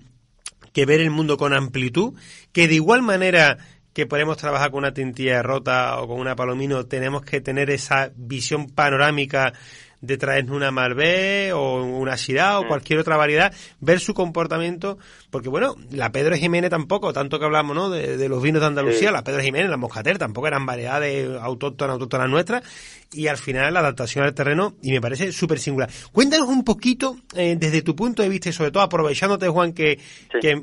que 0.74 0.86
ver 0.86 1.00
el 1.00 1.12
mundo 1.12 1.38
con 1.38 1.53
amplitud, 1.53 2.13
que 2.51 2.68
de 2.68 2.75
igual 2.75 3.01
manera 3.03 3.58
que 3.94 4.06
podemos 4.06 4.38
trabajar 4.38 4.72
con 4.72 4.79
una 4.79 4.94
tintilla 4.94 5.41
rota 5.41 6.00
o 6.00 6.08
con 6.08 6.20
una 6.20 6.36
palomino, 6.36 6.86
tenemos 6.86 7.22
que 7.24 7.41
tener 7.41 7.70
esa 7.70 8.12
visión 8.15 8.68
panorámica 8.68 9.53
de 10.01 10.18
traernos 10.18 10.56
una 10.56 10.72
Malbec 10.72 11.53
o 11.53 11.84
una 11.84 12.18
Syrah 12.18 12.60
o 12.60 12.63
mm. 12.63 12.68
cualquier 12.68 13.00
otra 13.00 13.18
variedad, 13.18 13.53
ver 13.79 14.00
su 14.00 14.13
comportamiento, 14.13 14.98
porque 15.29 15.50
bueno, 15.50 15.75
la 15.91 16.12
Pedro 16.12 16.36
Jiménez 16.36 16.70
tampoco, 16.70 17.13
tanto 17.13 17.39
que 17.39 17.46
hablamos 17.46 17.75
¿no? 17.75 17.89
de, 17.89 18.29
los 18.29 18.41
vinos 18.41 18.62
de 18.62 18.68
Andalucía, 18.68 19.12
la 19.12 19.24
Pedro 19.24 19.41
Jiménez, 19.41 19.70
la 19.70 19.77
Moscatel, 19.77 20.18
tampoco 20.18 20.48
eran 20.48 20.65
variedades 20.65 21.29
autóctonas, 21.39 21.94
autóctonas 21.94 22.29
nuestras, 22.29 22.63
y 23.12 23.27
al 23.27 23.38
final 23.38 23.74
la 23.74 23.79
adaptación 23.79 24.24
al 24.24 24.34
terreno, 24.34 24.75
y 24.82 24.91
me 24.91 25.01
parece 25.01 25.32
súper 25.32 25.60
singular. 25.60 25.89
Cuéntanos 26.12 26.48
un 26.48 26.63
poquito, 26.63 27.18
eh, 27.36 27.56
desde 27.60 27.82
tu 27.82 27.96
punto 27.96 28.22
de 28.22 28.29
vista, 28.29 28.50
y 28.50 28.53
sobre 28.53 28.72
todo 28.72 28.84
aprovechándote, 28.84 29.48
Juan, 29.48 29.74
que, 29.74 30.00
que, 30.41 30.62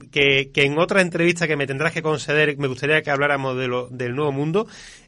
que, 0.53 0.63
en 0.63 0.79
otra 0.79 1.01
entrevista 1.01 1.47
que 1.47 1.57
me 1.57 1.67
tendrás 1.67 1.93
que 1.93 2.03
conceder, 2.03 2.57
me 2.59 2.69
gustaría 2.69 3.03
que 3.03 3.11
habláramos 3.11 3.57
de 3.57 3.69
lo, 3.69 3.89
del 3.89 4.15
Nuevo 4.15 4.33
Mundo, 4.33 4.67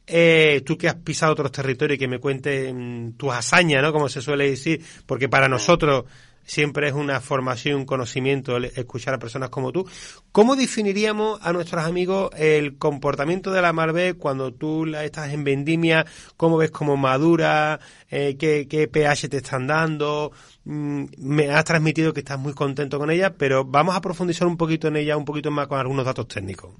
eh, 0.08 0.62
tú 0.64 0.76
que 0.78 0.88
has 0.88 0.96
pisado 0.96 1.32
otros 1.32 1.52
territorios 1.52 1.96
y 1.96 1.98
que 1.98 2.08
me 2.08 2.18
cuentes 2.18 2.74
tus 3.16 3.32
hazañas, 3.32 3.82
¿no? 3.82 3.92
Como 3.92 4.08
se 4.08 4.22
suele 4.22 4.50
decir, 4.50 4.82
porque 5.06 5.28
para 5.28 5.48
nosotros 5.48 6.04
siempre 6.48 6.88
es 6.88 6.94
una 6.94 7.20
formación, 7.20 7.76
un 7.76 7.84
conocimiento 7.84 8.56
escuchar 8.56 9.14
a 9.14 9.18
personas 9.18 9.50
como 9.50 9.70
tú. 9.70 9.86
¿Cómo 10.32 10.56
definiríamos 10.56 11.38
a 11.42 11.52
nuestros 11.52 11.84
amigos 11.84 12.30
el 12.36 12.78
comportamiento 12.78 13.52
de 13.52 13.62
la 13.62 13.72
Malbec 13.72 14.16
cuando 14.16 14.52
tú 14.52 14.86
la 14.86 15.04
estás 15.04 15.32
en 15.32 15.44
vendimia? 15.44 16.06
¿Cómo 16.36 16.56
ves 16.56 16.70
cómo 16.70 16.96
madura? 16.96 17.78
Eh, 18.10 18.36
qué, 18.38 18.66
qué, 18.66 18.88
pH 18.88 19.28
te 19.28 19.36
están 19.36 19.66
dando? 19.66 20.32
Mm, 20.64 21.04
me 21.18 21.50
has 21.50 21.64
transmitido 21.64 22.12
que 22.14 22.20
estás 22.20 22.38
muy 22.38 22.54
contento 22.54 22.98
con 22.98 23.10
ella, 23.10 23.34
pero 23.34 23.64
vamos 23.64 23.94
a 23.94 24.00
profundizar 24.00 24.48
un 24.48 24.56
poquito 24.56 24.88
en 24.88 24.96
ella, 24.96 25.16
un 25.16 25.26
poquito 25.26 25.50
más 25.50 25.68
con 25.68 25.78
algunos 25.78 26.06
datos 26.06 26.26
técnicos. 26.28 26.72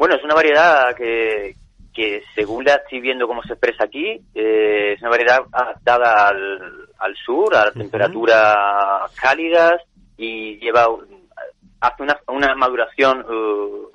Bueno, 0.00 0.14
es 0.14 0.24
una 0.24 0.34
variedad 0.34 0.96
que, 0.96 1.56
que 1.92 2.22
según 2.34 2.64
la 2.64 2.76
estoy 2.76 3.02
viendo 3.02 3.28
cómo 3.28 3.42
se 3.42 3.52
expresa 3.52 3.84
aquí, 3.84 4.18
eh, 4.34 4.94
es 4.94 5.00
una 5.02 5.10
variedad 5.10 5.40
adaptada 5.52 6.28
al, 6.28 6.88
al 6.96 7.14
sur, 7.16 7.54
a 7.54 7.70
temperaturas 7.70 9.12
cálidas 9.20 9.82
y 10.16 10.58
lleva 10.58 10.86
hace 11.82 12.02
una, 12.02 12.18
una 12.28 12.54
maduración 12.54 13.26
uh, 13.30 13.90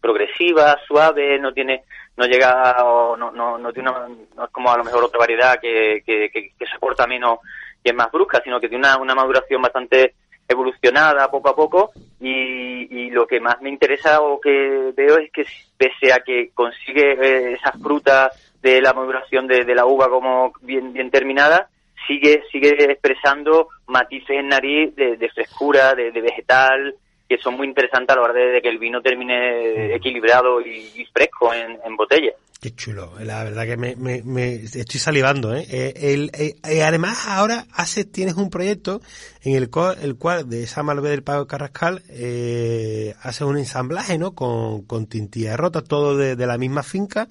progresiva, 0.00 0.78
suave, 0.88 1.38
no 1.40 1.52
tiene 1.52 1.84
no 2.16 2.24
llega 2.24 2.82
o 2.82 3.18
no, 3.18 3.30
no, 3.30 3.58
no 3.58 3.72
tiene 3.74 3.90
no 3.90 4.44
es 4.46 4.50
como 4.50 4.72
a 4.72 4.78
lo 4.78 4.84
mejor 4.84 5.04
otra 5.04 5.18
variedad 5.18 5.60
que, 5.60 6.02
que, 6.06 6.30
que, 6.32 6.52
que 6.58 6.66
soporta 6.72 7.06
menos 7.06 7.40
y 7.84 7.90
es 7.90 7.94
más 7.94 8.10
brusca, 8.10 8.40
sino 8.42 8.58
que 8.58 8.70
tiene 8.70 8.86
una, 8.88 8.96
una 8.96 9.14
maduración 9.14 9.60
bastante 9.60 10.14
evolucionada 10.48 11.30
poco 11.30 11.50
a 11.50 11.54
poco 11.54 11.92
y, 12.20 13.10
lo 13.10 13.26
que 13.26 13.40
más 13.40 13.60
me 13.62 13.70
interesa 13.70 14.20
o 14.20 14.40
que 14.40 14.92
veo 14.94 15.18
es 15.18 15.30
que 15.32 15.44
pese 15.76 16.12
a 16.12 16.20
que 16.20 16.50
consigue 16.52 17.12
eh, 17.12 17.52
esas 17.54 17.80
frutas 17.80 18.54
de 18.60 18.80
la 18.80 18.92
maduración 18.92 19.46
de, 19.46 19.74
la 19.74 19.86
uva 19.86 20.08
como 20.08 20.52
bien, 20.60 20.92
bien 20.92 21.10
terminada, 21.10 21.68
sigue, 22.06 22.42
sigue 22.52 22.92
expresando 22.92 23.68
matices 23.86 24.30
en 24.30 24.48
nariz 24.48 24.94
de, 24.94 25.30
frescura, 25.34 25.94
de, 25.94 26.10
vegetal, 26.10 26.94
que 27.28 27.38
son 27.38 27.56
muy 27.56 27.66
interesantes 27.66 28.14
a 28.14 28.20
la 28.20 28.24
hora 28.24 28.34
de, 28.34 28.60
que 28.60 28.68
el 28.68 28.78
vino 28.78 29.00
termine 29.00 29.94
equilibrado 29.94 30.60
y, 30.60 31.06
fresco 31.12 31.54
en, 31.54 31.78
en 31.84 31.96
botella. 31.96 32.32
Qué 32.58 32.74
chulo, 32.74 33.12
la 33.20 33.44
verdad 33.44 33.66
que 33.66 33.76
me, 33.76 33.94
me, 33.96 34.54
estoy 34.54 34.98
salivando. 34.98 35.54
¿eh? 35.54 35.66
eh 35.68 35.92
el, 36.14 36.30
eh, 36.32 36.56
eh, 36.64 36.82
además, 36.82 37.26
ahora 37.26 37.66
hace, 37.72 38.04
tienes 38.04 38.34
un 38.34 38.48
proyecto 38.48 39.02
en 39.42 39.56
el 39.56 39.68
cual, 39.68 39.98
el 40.00 40.16
cual 40.16 40.48
de 40.48 40.62
esa 40.62 40.82
Malve 40.82 41.10
del 41.10 41.22
Pago 41.22 41.46
Carrascal 41.46 42.02
eh, 42.08 43.14
hace 43.20 43.44
un 43.44 43.58
ensamblaje 43.58 44.16
¿no? 44.16 44.34
con, 44.34 44.82
con 44.82 45.06
tintilla 45.06 45.56
rota, 45.58 45.82
todo 45.82 46.16
de, 46.16 46.34
la 46.46 46.56
misma 46.56 46.82
finca, 46.82 47.28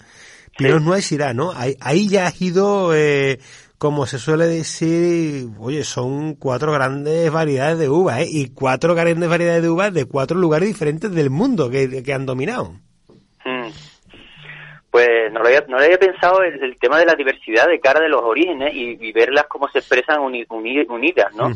pero 0.59 0.79
no 0.79 0.93
es 0.95 1.11
irá, 1.11 1.33
¿no? 1.33 1.51
Ahí, 1.53 1.75
ahí 1.81 2.07
ya 2.07 2.27
has 2.27 2.39
ido, 2.39 2.93
eh, 2.95 3.39
como 3.79 4.05
se 4.05 4.19
suele 4.19 4.45
decir, 4.45 5.49
oye, 5.57 5.83
son 5.83 6.35
cuatro 6.35 6.71
grandes 6.71 7.31
variedades 7.31 7.79
de 7.79 7.89
uvas, 7.89 8.19
¿eh? 8.19 8.27
Y 8.29 8.49
cuatro 8.49 8.93
grandes 8.93 9.27
variedades 9.27 9.63
de 9.63 9.69
uvas 9.69 9.91
de 9.91 10.05
cuatro 10.05 10.37
lugares 10.37 10.67
diferentes 10.69 11.11
del 11.11 11.31
mundo 11.31 11.69
que, 11.71 12.03
que 12.03 12.13
han 12.13 12.27
dominado. 12.27 12.84
Pues 14.95 15.29
no 15.29 15.41
lo 15.41 15.47
había, 15.47 15.59
no 15.67 15.77
lo 15.77 15.83
había 15.83 15.99
pensado 15.99 16.41
el, 16.41 16.79
tema 16.79 16.97
de 16.97 17.05
la 17.05 17.15
diversidad 17.15 17.67
de 17.67 17.81
cara 17.81 17.99
de 17.99 18.07
los 18.07 18.21
orígenes 18.21 18.73
y, 18.73 19.11
verlas 19.11 19.45
cómo 19.49 19.67
se 19.67 19.79
expresan 19.79 20.21
unidas, 20.21 21.33
¿no? 21.35 21.51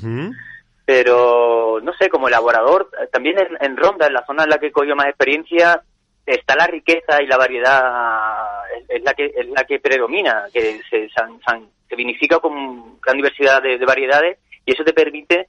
Pero, 0.83 1.79
no 1.81 1.93
sé, 1.93 2.09
como 2.09 2.27
elaborador, 2.27 2.89
también 3.13 3.37
en, 3.61 3.77
Ronda, 3.77 4.07
en 4.07 4.13
la 4.13 4.25
zona 4.25 4.43
en 4.43 4.49
la 4.49 4.57
que 4.57 4.73
cogió 4.73 4.93
más 4.93 5.07
experiencia, 5.07 5.81
está 6.25 6.53
la 6.57 6.67
riqueza 6.67 7.23
y 7.23 7.27
la 7.27 7.37
variedad, 7.37 8.65
es, 8.89 9.01
la 9.03 9.13
que 9.13 9.31
es 9.33 9.47
la 9.47 9.63
que 9.63 9.79
predomina, 9.79 10.47
que 10.51 10.81
se, 10.89 11.07
se 11.07 11.95
vinifica 11.95 12.39
con 12.39 12.99
gran 12.99 13.15
diversidad 13.15 13.63
de, 13.63 13.77
variedades 13.85 14.37
y 14.65 14.73
eso 14.73 14.83
te 14.83 14.91
permite, 14.91 15.47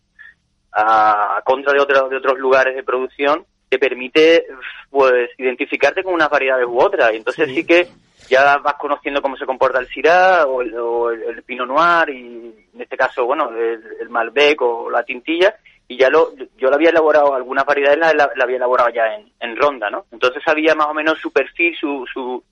a, 0.71 1.43
contra 1.45 1.73
de, 1.73 1.79
de 1.81 2.17
otros 2.17 2.39
lugares 2.39 2.77
de 2.77 2.85
producción, 2.85 3.45
te 3.71 3.79
permite 3.79 4.47
pues 4.91 5.31
identificarte 5.39 6.03
con 6.03 6.13
unas 6.13 6.29
variedades 6.29 6.67
u 6.67 6.79
otras. 6.79 7.13
Y 7.13 7.17
entonces 7.17 7.49
sí, 7.55 7.65
que 7.65 7.87
ya 8.29 8.59
vas 8.59 8.75
conociendo 8.75 9.23
cómo 9.23 9.37
se 9.37 9.47
comporta 9.47 9.79
el 9.79 9.89
Syrah 9.89 10.45
o 10.47 10.61
el, 10.61 11.43
Pinot 11.45 11.69
Noir 11.69 12.11
y 12.11 12.69
en 12.75 12.81
este 12.81 12.97
caso, 12.97 13.25
bueno, 13.25 13.51
el, 13.51 14.09
Malbec 14.11 14.61
o 14.61 14.91
la 14.91 15.05
Tintilla 15.05 15.55
y 15.87 15.97
ya 15.97 16.11
lo, 16.11 16.35
yo 16.57 16.69
lo 16.69 16.75
había 16.75 16.91
elaborado, 16.91 17.35
algunas 17.35 17.65
variedades 17.65 17.99
la, 17.99 18.31
había 18.41 18.57
elaborado 18.57 18.91
ya 18.91 19.03
en, 19.41 19.57
ronda, 19.57 19.89
¿no? 19.91 20.07
Entonces 20.13 20.43
sabía 20.45 20.75
más 20.75 20.87
o 20.87 20.95
menos 20.95 21.19
su 21.19 21.33
perfil, 21.33 21.77
su, 21.77 22.05
su, 22.13 22.43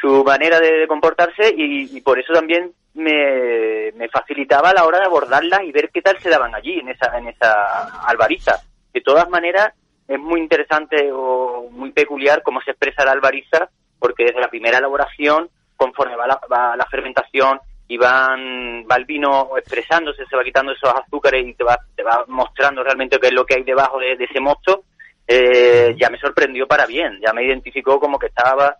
su 0.00 0.24
manera 0.24 0.58
de, 0.58 0.86
comportarse 0.88 1.54
y, 1.56 2.00
por 2.00 2.18
eso 2.18 2.32
también 2.32 2.72
me, 2.94 3.92
me 3.94 4.08
facilitaba 4.08 4.70
a 4.70 4.74
la 4.74 4.84
hora 4.84 4.98
de 4.98 5.06
abordarlas 5.06 5.62
y 5.62 5.70
ver 5.70 5.90
qué 5.92 6.02
tal 6.02 6.18
se 6.18 6.28
daban 6.28 6.54
allí, 6.54 6.80
en 6.80 6.88
esa, 6.88 7.16
en 7.18 7.28
esa 7.28 8.04
albariza. 8.04 8.60
De 8.92 9.00
todas 9.00 9.28
maneras, 9.28 9.72
es 10.10 10.18
muy 10.18 10.40
interesante 10.40 11.08
o 11.12 11.68
muy 11.70 11.92
peculiar 11.92 12.42
cómo 12.42 12.60
se 12.62 12.72
expresa 12.72 13.04
la 13.04 13.12
albariza, 13.12 13.70
porque 13.96 14.24
desde 14.24 14.40
la 14.40 14.48
primera 14.48 14.78
elaboración, 14.78 15.48
conforme 15.76 16.16
va 16.16 16.26
la, 16.26 16.86
fermentación 16.90 17.60
y 17.86 17.96
van, 17.96 18.84
va 18.90 18.96
el 18.96 19.04
vino 19.04 19.56
expresándose, 19.56 20.26
se 20.26 20.36
va 20.36 20.42
quitando 20.42 20.72
esos 20.72 20.92
azúcares 20.92 21.46
y 21.46 21.54
te 21.54 21.62
va, 21.62 21.78
te 21.94 22.02
va 22.02 22.24
mostrando 22.26 22.82
realmente 22.82 23.20
qué 23.20 23.28
es 23.28 23.32
lo 23.32 23.46
que 23.46 23.54
hay 23.54 23.62
debajo 23.62 24.00
de, 24.00 24.14
ese 24.14 24.40
mosto, 24.40 24.82
eh, 25.28 25.94
ya 25.96 26.10
me 26.10 26.18
sorprendió 26.18 26.66
para 26.66 26.86
bien, 26.86 27.20
ya 27.24 27.32
me 27.32 27.44
identificó 27.44 28.00
como 28.00 28.18
que 28.18 28.26
estaba 28.26 28.78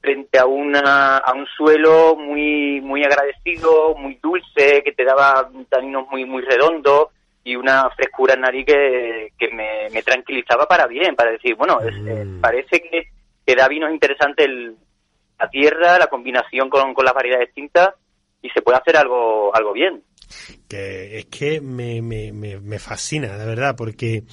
frente 0.00 0.38
a 0.38 0.46
una 0.46 1.18
a 1.18 1.34
un 1.34 1.44
suelo 1.44 2.16
muy 2.16 2.80
muy 2.80 3.04
agradecido, 3.04 3.94
muy 3.96 4.18
dulce, 4.22 4.82
que 4.82 4.92
te 4.92 5.04
daba 5.04 5.50
taninos 5.68 6.08
muy 6.08 6.24
muy 6.24 6.40
redondos 6.42 7.08
y 7.48 7.56
una 7.56 7.88
frescura 7.96 8.34
en 8.34 8.42
nariz 8.42 8.66
que, 8.66 9.32
que 9.38 9.48
me, 9.48 9.88
me, 9.90 10.02
tranquilizaba 10.02 10.66
para 10.66 10.86
bien, 10.86 11.16
para 11.16 11.30
decir, 11.30 11.54
bueno, 11.54 11.80
eh, 11.80 12.24
mm. 12.24 12.40
parece 12.42 12.80
que, 12.80 13.08
que, 13.46 13.56
da 13.56 13.66
vinos 13.68 13.90
interesantes 13.90 14.44
el, 14.44 14.76
la 15.38 15.48
tierra, 15.48 15.98
la 15.98 16.08
combinación 16.08 16.68
con, 16.68 16.92
con 16.92 17.06
las 17.06 17.14
variedades 17.14 17.48
distintas 17.48 17.94
y 18.42 18.50
se 18.50 18.60
puede 18.60 18.76
hacer 18.76 18.98
algo 18.98 19.54
algo 19.56 19.72
bien. 19.72 20.02
Que 20.68 21.20
es 21.20 21.26
que 21.26 21.62
me, 21.62 22.02
me, 22.02 22.32
me, 22.32 22.60
me 22.60 22.78
fascina, 22.78 23.38
de 23.38 23.46
verdad, 23.46 23.74
porque 23.78 24.24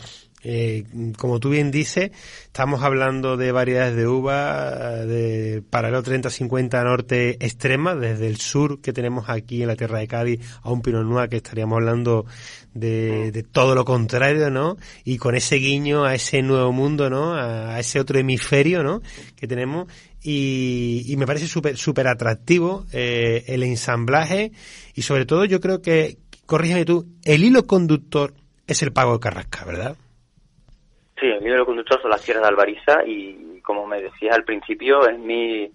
eh, 0.47 0.83
como 1.17 1.39
tú 1.39 1.49
bien 1.49 1.71
dices, 1.71 2.11
estamos 2.43 2.83
hablando 2.83 3.35
de 3.35 3.51
variedades 3.51 3.95
de 3.95 4.07
uva 4.07 5.03
de 5.03 5.63
paralelo 5.67 6.03
30-50 6.03 6.83
norte 6.83 7.43
extrema, 7.43 7.95
desde 7.95 8.27
el 8.27 8.37
sur 8.37 8.79
que 8.79 8.93
tenemos 8.93 9.27
aquí 9.27 9.63
en 9.63 9.69
la 9.69 9.75
tierra 9.75 9.97
de 9.97 10.07
Cádiz 10.07 10.41
a 10.61 10.71
un 10.71 10.83
Pinot 10.83 11.03
Noir 11.03 11.29
que 11.29 11.37
estaríamos 11.37 11.77
hablando 11.77 12.27
de, 12.75 13.31
de, 13.31 13.41
todo 13.41 13.73
lo 13.73 13.85
contrario, 13.85 14.51
¿no? 14.51 14.77
Y 15.03 15.17
con 15.17 15.33
ese 15.33 15.55
guiño 15.55 16.05
a 16.05 16.13
ese 16.13 16.43
nuevo 16.43 16.71
mundo, 16.71 17.09
¿no? 17.09 17.33
A, 17.33 17.79
ese 17.79 17.99
otro 17.99 18.19
hemisferio, 18.19 18.83
¿no? 18.83 19.01
Que 19.35 19.47
tenemos 19.47 19.87
y, 20.21 21.05
y 21.07 21.17
me 21.17 21.25
parece 21.25 21.47
súper 21.47 21.75
súper 21.75 22.07
atractivo 22.07 22.85
eh, 22.91 23.45
el 23.47 23.63
ensamblaje 23.63 24.51
y 24.93 25.01
sobre 25.01 25.25
todo 25.25 25.45
yo 25.45 25.59
creo 25.59 25.81
que, 25.81 26.19
corrígeme 26.45 26.85
tú, 26.85 27.07
el 27.23 27.43
hilo 27.43 27.65
conductor 27.65 28.35
es 28.67 28.83
el 28.83 28.91
pago 28.91 29.13
de 29.13 29.19
Carrasca, 29.21 29.65
¿verdad? 29.65 29.95
El 31.45 31.53
hilo 31.53 31.65
conductor 31.67 32.01
son 32.01 32.09
las 32.09 32.23
tierras 32.23 32.41
de 32.41 32.49
Albariza 32.49 33.05
y, 33.05 33.61
como 33.61 33.85
me 33.85 34.01
decías 34.01 34.35
al 34.35 34.43
principio, 34.43 35.07
es 35.07 35.19
mi, 35.19 35.71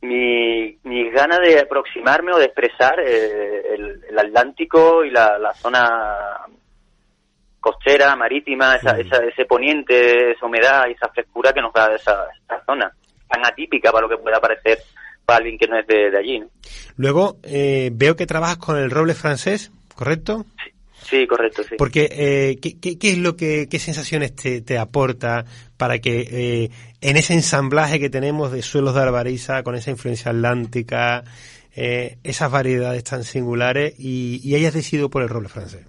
mi, 0.00 0.78
mi 0.84 1.10
gana 1.10 1.38
de 1.38 1.60
aproximarme 1.60 2.32
o 2.32 2.38
de 2.38 2.46
expresar 2.46 2.98
eh, 2.98 3.74
el, 3.74 4.18
Atlántico 4.18 5.04
y 5.04 5.10
la, 5.10 5.38
la, 5.38 5.52
zona 5.52 5.86
costera, 7.60 8.16
marítima, 8.16 8.76
esa, 8.76 8.98
esa, 8.98 9.18
ese 9.18 9.44
poniente, 9.44 10.32
esa 10.32 10.46
humedad 10.46 10.88
y 10.88 10.92
esa 10.92 11.10
frescura 11.10 11.52
que 11.52 11.60
nos 11.60 11.74
da 11.74 11.94
esa, 11.94 12.28
esa, 12.42 12.64
zona, 12.64 12.90
tan 13.28 13.44
atípica 13.44 13.92
para 13.92 14.06
lo 14.06 14.08
que 14.08 14.22
pueda 14.22 14.40
parecer 14.40 14.78
para 15.26 15.38
alguien 15.38 15.58
que 15.58 15.68
no 15.68 15.78
es 15.78 15.86
de, 15.86 16.16
allí. 16.16 16.42
Luego, 16.96 17.36
eh, 17.42 17.90
veo 17.92 18.16
que 18.16 18.26
trabajas 18.26 18.56
con 18.56 18.78
el 18.78 18.90
roble 18.90 19.12
francés, 19.12 19.72
¿correcto? 19.94 20.46
Sí. 20.64 20.70
Sí, 21.10 21.26
correcto, 21.26 21.64
sí. 21.64 21.74
Porque, 21.76 22.08
eh, 22.08 22.56
¿qué, 22.62 22.78
qué, 22.78 23.10
es 23.10 23.18
lo 23.18 23.34
que, 23.34 23.68
qué 23.68 23.80
sensaciones 23.80 24.36
te, 24.36 24.62
te 24.62 24.78
aporta 24.78 25.44
para 25.76 25.98
que 25.98 26.20
eh, 26.20 26.70
en 27.00 27.16
ese 27.16 27.34
ensamblaje 27.34 27.98
que 27.98 28.10
tenemos 28.10 28.52
de 28.52 28.62
suelos 28.62 28.94
de 28.94 29.02
arbariza, 29.02 29.64
con 29.64 29.74
esa 29.74 29.90
influencia 29.90 30.30
atlántica, 30.30 31.24
eh, 31.74 32.18
esas 32.22 32.52
variedades 32.52 33.02
tan 33.02 33.24
singulares, 33.24 33.98
y, 33.98 34.40
y 34.44 34.54
hayas 34.54 34.72
decidido 34.72 35.10
por 35.10 35.22
el 35.22 35.28
roble 35.28 35.48
francés? 35.48 35.84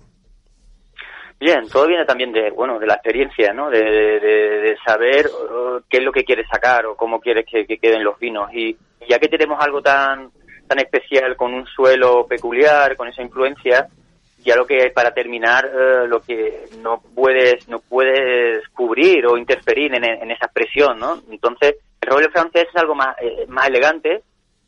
Bien, 1.40 1.68
todo 1.72 1.86
viene 1.86 2.06
también 2.06 2.32
de, 2.32 2.50
bueno, 2.50 2.80
de 2.80 2.88
la 2.88 2.96
experiencia, 2.96 3.54
¿no? 3.54 3.70
De, 3.70 3.80
de, 3.80 4.76
saber 4.84 5.28
uh, 5.28 5.82
qué 5.88 5.98
es 5.98 6.04
lo 6.04 6.12
que 6.12 6.24
quieres 6.24 6.48
sacar 6.52 6.88
o 6.88 6.96
cómo 6.96 7.20
quieres 7.20 7.46
que, 7.46 7.68
que 7.68 7.78
queden 7.78 8.04
los 8.04 8.18
vinos. 8.18 8.52
Y 8.54 8.76
ya 9.08 9.20
que 9.20 9.28
tenemos 9.28 9.64
algo 9.64 9.84
tan, 9.84 10.32
tan 10.68 10.80
especial, 10.80 11.36
con 11.36 11.54
un 11.54 11.68
suelo 11.68 12.26
peculiar, 12.28 12.96
con 12.96 13.08
esa 13.08 13.22
influencia, 13.22 13.88
ya 14.44 14.56
lo 14.56 14.66
que 14.66 14.92
para 14.92 15.14
terminar 15.14 15.66
eh, 15.66 16.08
lo 16.08 16.22
que 16.22 16.66
no 16.82 17.02
puedes 17.16 17.68
no 17.68 17.80
puedes 17.80 18.68
cubrir 18.70 19.26
o 19.26 19.38
interferir 19.38 19.94
en, 19.94 20.04
en 20.04 20.32
esa 20.32 20.46
expresión 20.46 21.00
no 21.00 21.22
entonces 21.30 21.76
el 22.02 22.10
roble 22.10 22.30
francés 22.30 22.68
es 22.70 22.76
algo 22.76 22.96
más 22.96 23.16
eh, 23.22 23.46
más 23.48 23.68
elegante 23.68 24.24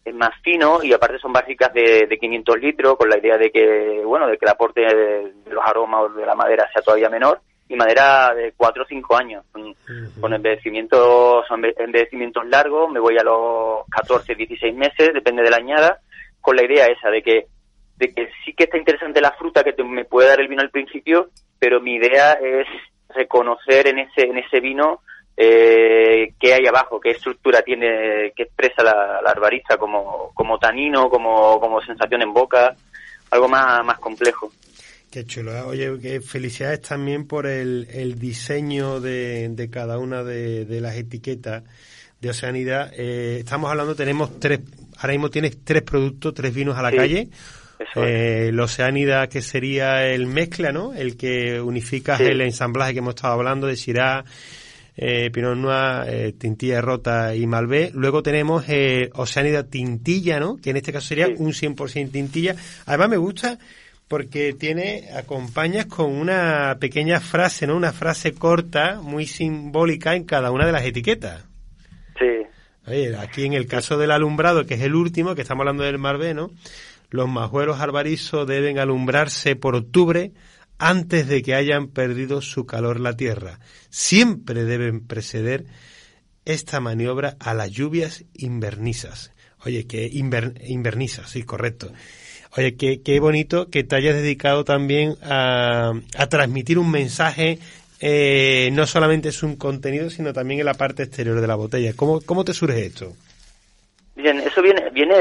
es 0.05 0.13
más 0.13 0.31
fino 0.41 0.83
y 0.83 0.93
aparte 0.93 1.17
son 1.19 1.31
básicas 1.31 1.73
de, 1.73 2.05
de 2.07 2.17
500 2.17 2.59
litros 2.59 2.97
con 2.97 3.09
la 3.09 3.17
idea 3.17 3.37
de 3.37 3.51
que 3.51 4.01
bueno 4.03 4.27
de 4.27 4.37
que 4.37 4.45
el 4.45 4.51
aporte 4.51 4.81
de 4.81 5.33
los 5.49 5.63
aromas 5.65 6.13
de 6.15 6.25
la 6.25 6.35
madera 6.35 6.69
sea 6.73 6.81
todavía 6.81 7.09
menor 7.09 7.39
y 7.69 7.75
madera 7.75 8.33
de 8.35 8.53
4 8.57 8.83
o 8.83 8.85
5 8.85 9.15
años. 9.15 9.45
Con, 9.51 9.73
con 10.19 10.33
envejecimientos 10.33 11.47
son 11.47 11.63
envejecimientos 11.77 12.45
largos 12.47 12.91
me 12.91 12.99
voy 12.99 13.17
a 13.17 13.23
los 13.23 13.87
14 13.89 14.35
16 14.35 14.75
meses 14.75 15.13
depende 15.13 15.43
de 15.43 15.49
la 15.49 15.57
añada 15.57 15.99
con 16.41 16.55
la 16.57 16.65
idea 16.65 16.87
esa 16.87 17.09
de 17.09 17.21
que 17.21 17.47
de 18.03 18.13
que 18.13 18.29
sí 18.43 18.53
que 18.53 18.65
está 18.65 18.77
interesante 18.77 19.21
la 19.21 19.31
fruta 19.31 19.63
que 19.63 19.81
me 19.83 20.05
puede 20.05 20.27
dar 20.27 20.41
el 20.41 20.49
vino 20.49 20.61
al 20.61 20.69
principio, 20.69 21.29
pero 21.57 21.79
mi 21.79 21.95
idea 21.95 22.33
es 22.33 22.67
reconocer 23.15 23.87
en 23.87 23.99
ese, 23.99 24.23
en 24.23 24.37
ese 24.37 24.59
vino 24.59 24.99
eh, 25.37 26.33
qué 26.39 26.53
hay 26.53 26.65
abajo, 26.67 26.99
qué 26.99 27.11
estructura 27.11 27.61
tiene, 27.61 28.33
qué 28.35 28.43
expresa 28.43 28.83
la, 28.83 29.21
la 29.23 29.31
arbariza 29.31 29.77
como, 29.77 30.31
como 30.33 30.57
tanino, 30.59 31.09
como, 31.09 31.59
como 31.59 31.81
sensación 31.81 32.21
en 32.21 32.33
boca, 32.33 32.75
algo 33.31 33.47
más, 33.47 33.85
más 33.85 33.99
complejo. 33.99 34.51
Qué 35.09 35.25
chulo. 35.25 35.55
¿eh? 35.55 35.61
Oye, 35.61 35.99
que 36.01 36.21
felicidades 36.21 36.81
también 36.81 37.27
por 37.27 37.45
el, 37.45 37.87
el 37.91 38.19
diseño 38.19 38.99
de, 38.99 39.47
de 39.49 39.69
cada 39.69 39.97
una 39.97 40.23
de, 40.23 40.65
de 40.65 40.81
las 40.81 40.95
etiquetas 40.95 41.63
de 42.19 42.29
Oceanidad. 42.29 42.91
Eh, 42.97 43.37
estamos 43.39 43.69
hablando, 43.69 43.95
tenemos 43.95 44.39
tres, 44.39 44.59
ahora 44.97 45.13
mismo 45.13 45.29
tienes 45.29 45.63
tres 45.63 45.83
productos, 45.83 46.33
tres 46.33 46.53
vinos 46.53 46.77
a 46.77 46.81
la 46.81 46.91
calle. 46.91 47.29
Eh, 47.95 48.47
el 48.49 48.59
Oceánida, 48.59 49.27
que 49.27 49.41
sería 49.41 50.05
el 50.07 50.27
mezcla, 50.27 50.71
¿no? 50.71 50.93
El 50.93 51.17
que 51.17 51.61
unifica 51.61 52.17
el 52.17 52.41
ensamblaje 52.41 52.93
que 52.93 52.99
hemos 52.99 53.15
estado 53.15 53.33
hablando 53.33 53.67
de 53.67 53.75
Syrah, 53.75 54.25
eh, 54.95 55.31
Pinot 55.31 55.57
Noir, 55.57 56.07
eh, 56.07 56.33
Tintilla 56.33 56.81
Rota 56.81 57.35
y 57.35 57.47
Malbec. 57.47 57.93
Luego 57.95 58.21
tenemos 58.21 58.65
eh, 58.67 59.09
Oceánida 59.13 59.63
Tintilla, 59.63 60.39
¿no? 60.39 60.57
Que 60.57 60.69
en 60.69 60.77
este 60.77 60.93
caso 60.93 61.07
sería 61.07 61.27
un 61.27 61.51
100% 61.51 62.11
Tintilla. 62.11 62.55
Además 62.85 63.09
me 63.09 63.17
gusta 63.17 63.57
porque 64.07 64.53
tiene, 64.53 65.09
acompañas 65.15 65.87
con 65.87 66.11
una 66.11 66.77
pequeña 66.79 67.19
frase, 67.19 67.65
¿no? 67.65 67.75
Una 67.75 67.91
frase 67.91 68.33
corta, 68.33 69.01
muy 69.01 69.25
simbólica 69.25 70.15
en 70.15 70.25
cada 70.25 70.51
una 70.51 70.67
de 70.67 70.71
las 70.71 70.85
etiquetas. 70.85 71.45
Sí. 72.19 73.05
aquí 73.17 73.45
en 73.45 73.53
el 73.53 73.65
caso 73.65 73.97
del 73.97 74.11
alumbrado, 74.11 74.65
que 74.65 74.75
es 74.75 74.81
el 74.81 74.93
último, 74.93 75.33
que 75.33 75.41
estamos 75.41 75.61
hablando 75.61 75.83
del 75.83 75.97
Malbec, 75.97 76.35
¿no? 76.35 76.51
Los 77.13 77.29
majueros 77.29 77.79
albarizos 77.79 78.47
deben 78.47 78.79
alumbrarse 78.79 79.55
por 79.55 79.75
octubre 79.75 80.31
antes 80.79 81.27
de 81.27 81.43
que 81.43 81.53
hayan 81.53 81.87
perdido 81.89 82.41
su 82.41 82.65
calor 82.65 82.99
la 82.99 83.15
tierra. 83.15 83.59
Siempre 83.91 84.63
deben 84.63 85.05
preceder 85.05 85.65
esta 86.43 86.79
maniobra 86.79 87.37
a 87.39 87.53
las 87.53 87.69
lluvias 87.69 88.25
invernizas. 88.33 89.31
Oye, 89.63 89.85
que 89.85 90.09
inver, 90.11 90.55
invernizas, 90.65 91.29
sí, 91.29 91.43
correcto. 91.43 91.93
Oye, 92.57 92.77
qué, 92.77 93.03
qué 93.03 93.19
bonito 93.19 93.69
que 93.69 93.83
te 93.83 93.95
hayas 93.95 94.15
dedicado 94.15 94.63
también 94.63 95.15
a, 95.21 95.93
a 96.17 96.27
transmitir 96.29 96.79
un 96.79 96.89
mensaje, 96.89 97.59
eh, 97.99 98.71
no 98.73 98.87
solamente 98.87 99.29
es 99.29 99.43
un 99.43 99.55
contenido, 99.55 100.09
sino 100.09 100.33
también 100.33 100.61
en 100.61 100.65
la 100.65 100.73
parte 100.73 101.03
exterior 101.03 101.39
de 101.39 101.47
la 101.47 101.53
botella. 101.53 101.93
¿Cómo, 101.95 102.21
cómo 102.21 102.43
te 102.43 102.55
surge 102.55 102.87
esto? 102.87 103.13
Bien, 104.15 104.39
eso 104.39 104.63
viene, 104.63 104.89
viene 104.89 105.15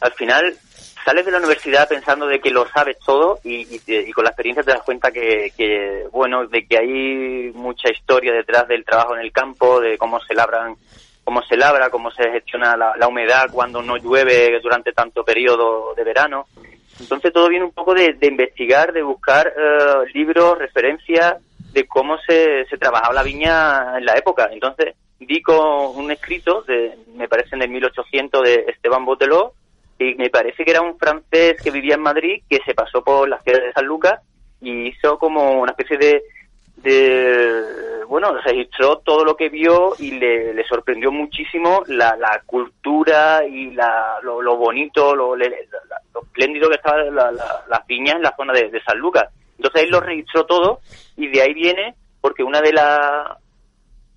al 0.00 0.12
final 0.14 0.56
sales 1.04 1.24
de 1.24 1.32
la 1.32 1.38
universidad 1.38 1.88
pensando 1.88 2.26
de 2.26 2.40
que 2.40 2.50
lo 2.50 2.66
sabes 2.68 2.98
todo 3.04 3.38
y, 3.44 3.78
con 4.12 4.24
la 4.24 4.30
experiencia 4.30 4.62
te 4.62 4.72
das 4.72 4.82
cuenta 4.82 5.10
que, 5.10 6.06
bueno, 6.10 6.46
de 6.46 6.66
que 6.66 6.78
hay 6.78 7.52
mucha 7.54 7.90
historia 7.90 8.32
detrás 8.32 8.66
del 8.68 8.84
trabajo 8.84 9.14
en 9.14 9.20
el 9.20 9.32
campo, 9.32 9.80
de 9.80 9.98
cómo 9.98 10.20
se 10.20 10.34
labran, 10.34 10.76
cómo 11.22 11.42
se 11.42 11.56
labra, 11.56 11.90
cómo 11.90 12.10
se 12.10 12.30
gestiona 12.30 12.76
la, 12.76 13.08
humedad 13.08 13.50
cuando 13.52 13.82
no 13.82 13.96
llueve 13.96 14.58
durante 14.60 14.92
tanto 14.92 15.24
periodo 15.24 15.94
de 15.94 16.04
verano. 16.04 16.46
Entonces 16.98 17.32
todo 17.32 17.48
viene 17.48 17.64
un 17.64 17.72
poco 17.72 17.92
de, 17.92 18.16
investigar, 18.22 18.92
de 18.92 19.02
buscar 19.02 19.48
eh, 19.48 20.10
libros, 20.14 20.58
referencias 20.58 21.36
de 21.72 21.86
cómo 21.88 22.16
se, 22.18 22.64
se 22.66 22.78
trabajaba 22.78 23.14
la 23.14 23.22
viña 23.24 23.98
en 23.98 24.04
la 24.04 24.14
época. 24.14 24.48
Entonces 24.52 24.94
vi 25.18 25.42
con 25.42 25.96
un 25.96 26.10
escrito, 26.10 26.62
de, 26.62 26.96
me 27.14 27.28
parece 27.28 27.56
en 27.56 27.62
el 27.62 27.68
1800, 27.68 28.42
de 28.42 28.64
Esteban 28.68 29.04
Boteló, 29.04 29.54
y 30.10 30.14
me 30.16 30.30
parece 30.30 30.64
que 30.64 30.70
era 30.70 30.82
un 30.82 30.98
francés 30.98 31.60
que 31.62 31.70
vivía 31.70 31.94
en 31.94 32.02
Madrid 32.02 32.42
que 32.48 32.60
se 32.64 32.74
pasó 32.74 33.02
por 33.02 33.28
las 33.28 33.42
ciudad 33.42 33.60
de 33.62 33.72
San 33.72 33.86
Lucas 33.86 34.20
y 34.60 34.88
hizo 34.88 35.18
como 35.18 35.60
una 35.60 35.72
especie 35.72 35.98
de, 35.98 36.22
de 36.76 38.04
bueno, 38.08 38.36
registró 38.42 38.98
todo 38.98 39.24
lo 39.24 39.36
que 39.36 39.48
vio 39.48 39.94
y 39.98 40.12
le, 40.12 40.54
le 40.54 40.64
sorprendió 40.64 41.10
muchísimo 41.10 41.82
la, 41.86 42.16
la 42.16 42.42
cultura 42.46 43.44
y 43.46 43.70
la, 43.72 44.18
lo, 44.22 44.42
lo 44.42 44.56
bonito, 44.56 45.14
lo, 45.14 45.36
lo, 45.36 45.46
espléndido 46.22 46.68
que 46.68 46.76
estaba 46.76 47.02
la, 47.04 47.30
las 47.32 47.86
viñas 47.86 48.16
en 48.16 48.22
la 48.22 48.34
zona 48.36 48.52
de, 48.52 48.70
de 48.70 48.82
San 48.82 48.98
Lucas. 48.98 49.28
Entonces 49.56 49.82
él 49.82 49.90
lo 49.90 50.00
registró 50.00 50.44
todo 50.46 50.80
y 51.16 51.28
de 51.28 51.42
ahí 51.42 51.54
viene 51.54 51.94
porque 52.20 52.42
una 52.42 52.60
de 52.60 52.72
las 52.72 53.43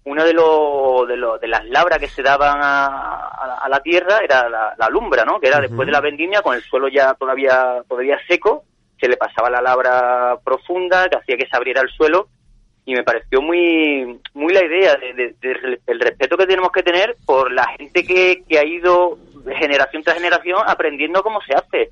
una 0.10 0.24
de, 0.24 0.34
lo, 0.34 1.06
de, 1.08 1.18
lo, 1.18 1.38
de 1.38 1.48
las 1.48 1.66
labras 1.68 2.00
que 2.00 2.08
se 2.08 2.24
daban 2.24 2.60
a, 2.62 3.30
a, 3.64 3.70
la 3.70 3.80
tierra 3.82 4.20
era 4.24 4.50
la, 4.50 4.74
la, 4.78 4.90
lumbra, 4.90 5.26
¿no? 5.26 5.40
Que 5.40 5.48
era 5.48 5.60
después 5.60 5.86
de 5.86 5.92
la 5.92 6.02
vendimia, 6.02 6.42
con 6.42 6.56
el 6.56 6.64
suelo 6.64 6.88
ya 6.88 7.14
todavía, 7.14 7.84
todavía 7.88 8.18
seco, 8.28 8.64
se 9.00 9.08
le 9.08 9.18
pasaba 9.18 9.50
la 9.50 9.62
labra 9.62 10.38
profunda, 10.44 11.10
que 11.10 11.18
hacía 11.18 11.38
que 11.38 11.48
se 11.48 11.56
abriera 11.56 11.82
el 11.82 11.90
suelo, 11.90 12.28
y 12.86 12.94
me 12.94 13.04
pareció 13.04 13.42
muy 13.42 14.20
muy 14.34 14.54
la 14.54 14.64
idea 14.64 14.96
de, 14.96 15.36
del 15.86 16.00
respeto 16.00 16.38
que 16.38 16.48
tenemos 16.48 16.72
que 16.72 16.84
tener 16.84 17.18
por 17.26 17.52
la 17.52 17.66
gente 17.78 18.04
que, 18.06 18.44
que 18.48 18.60
ha 18.60 18.64
ido 18.64 19.18
generación 19.58 20.04
tras 20.04 20.16
generación 20.16 20.62
aprendiendo 20.66 21.22
cómo 21.22 21.42
se 21.42 21.54
hace 21.54 21.92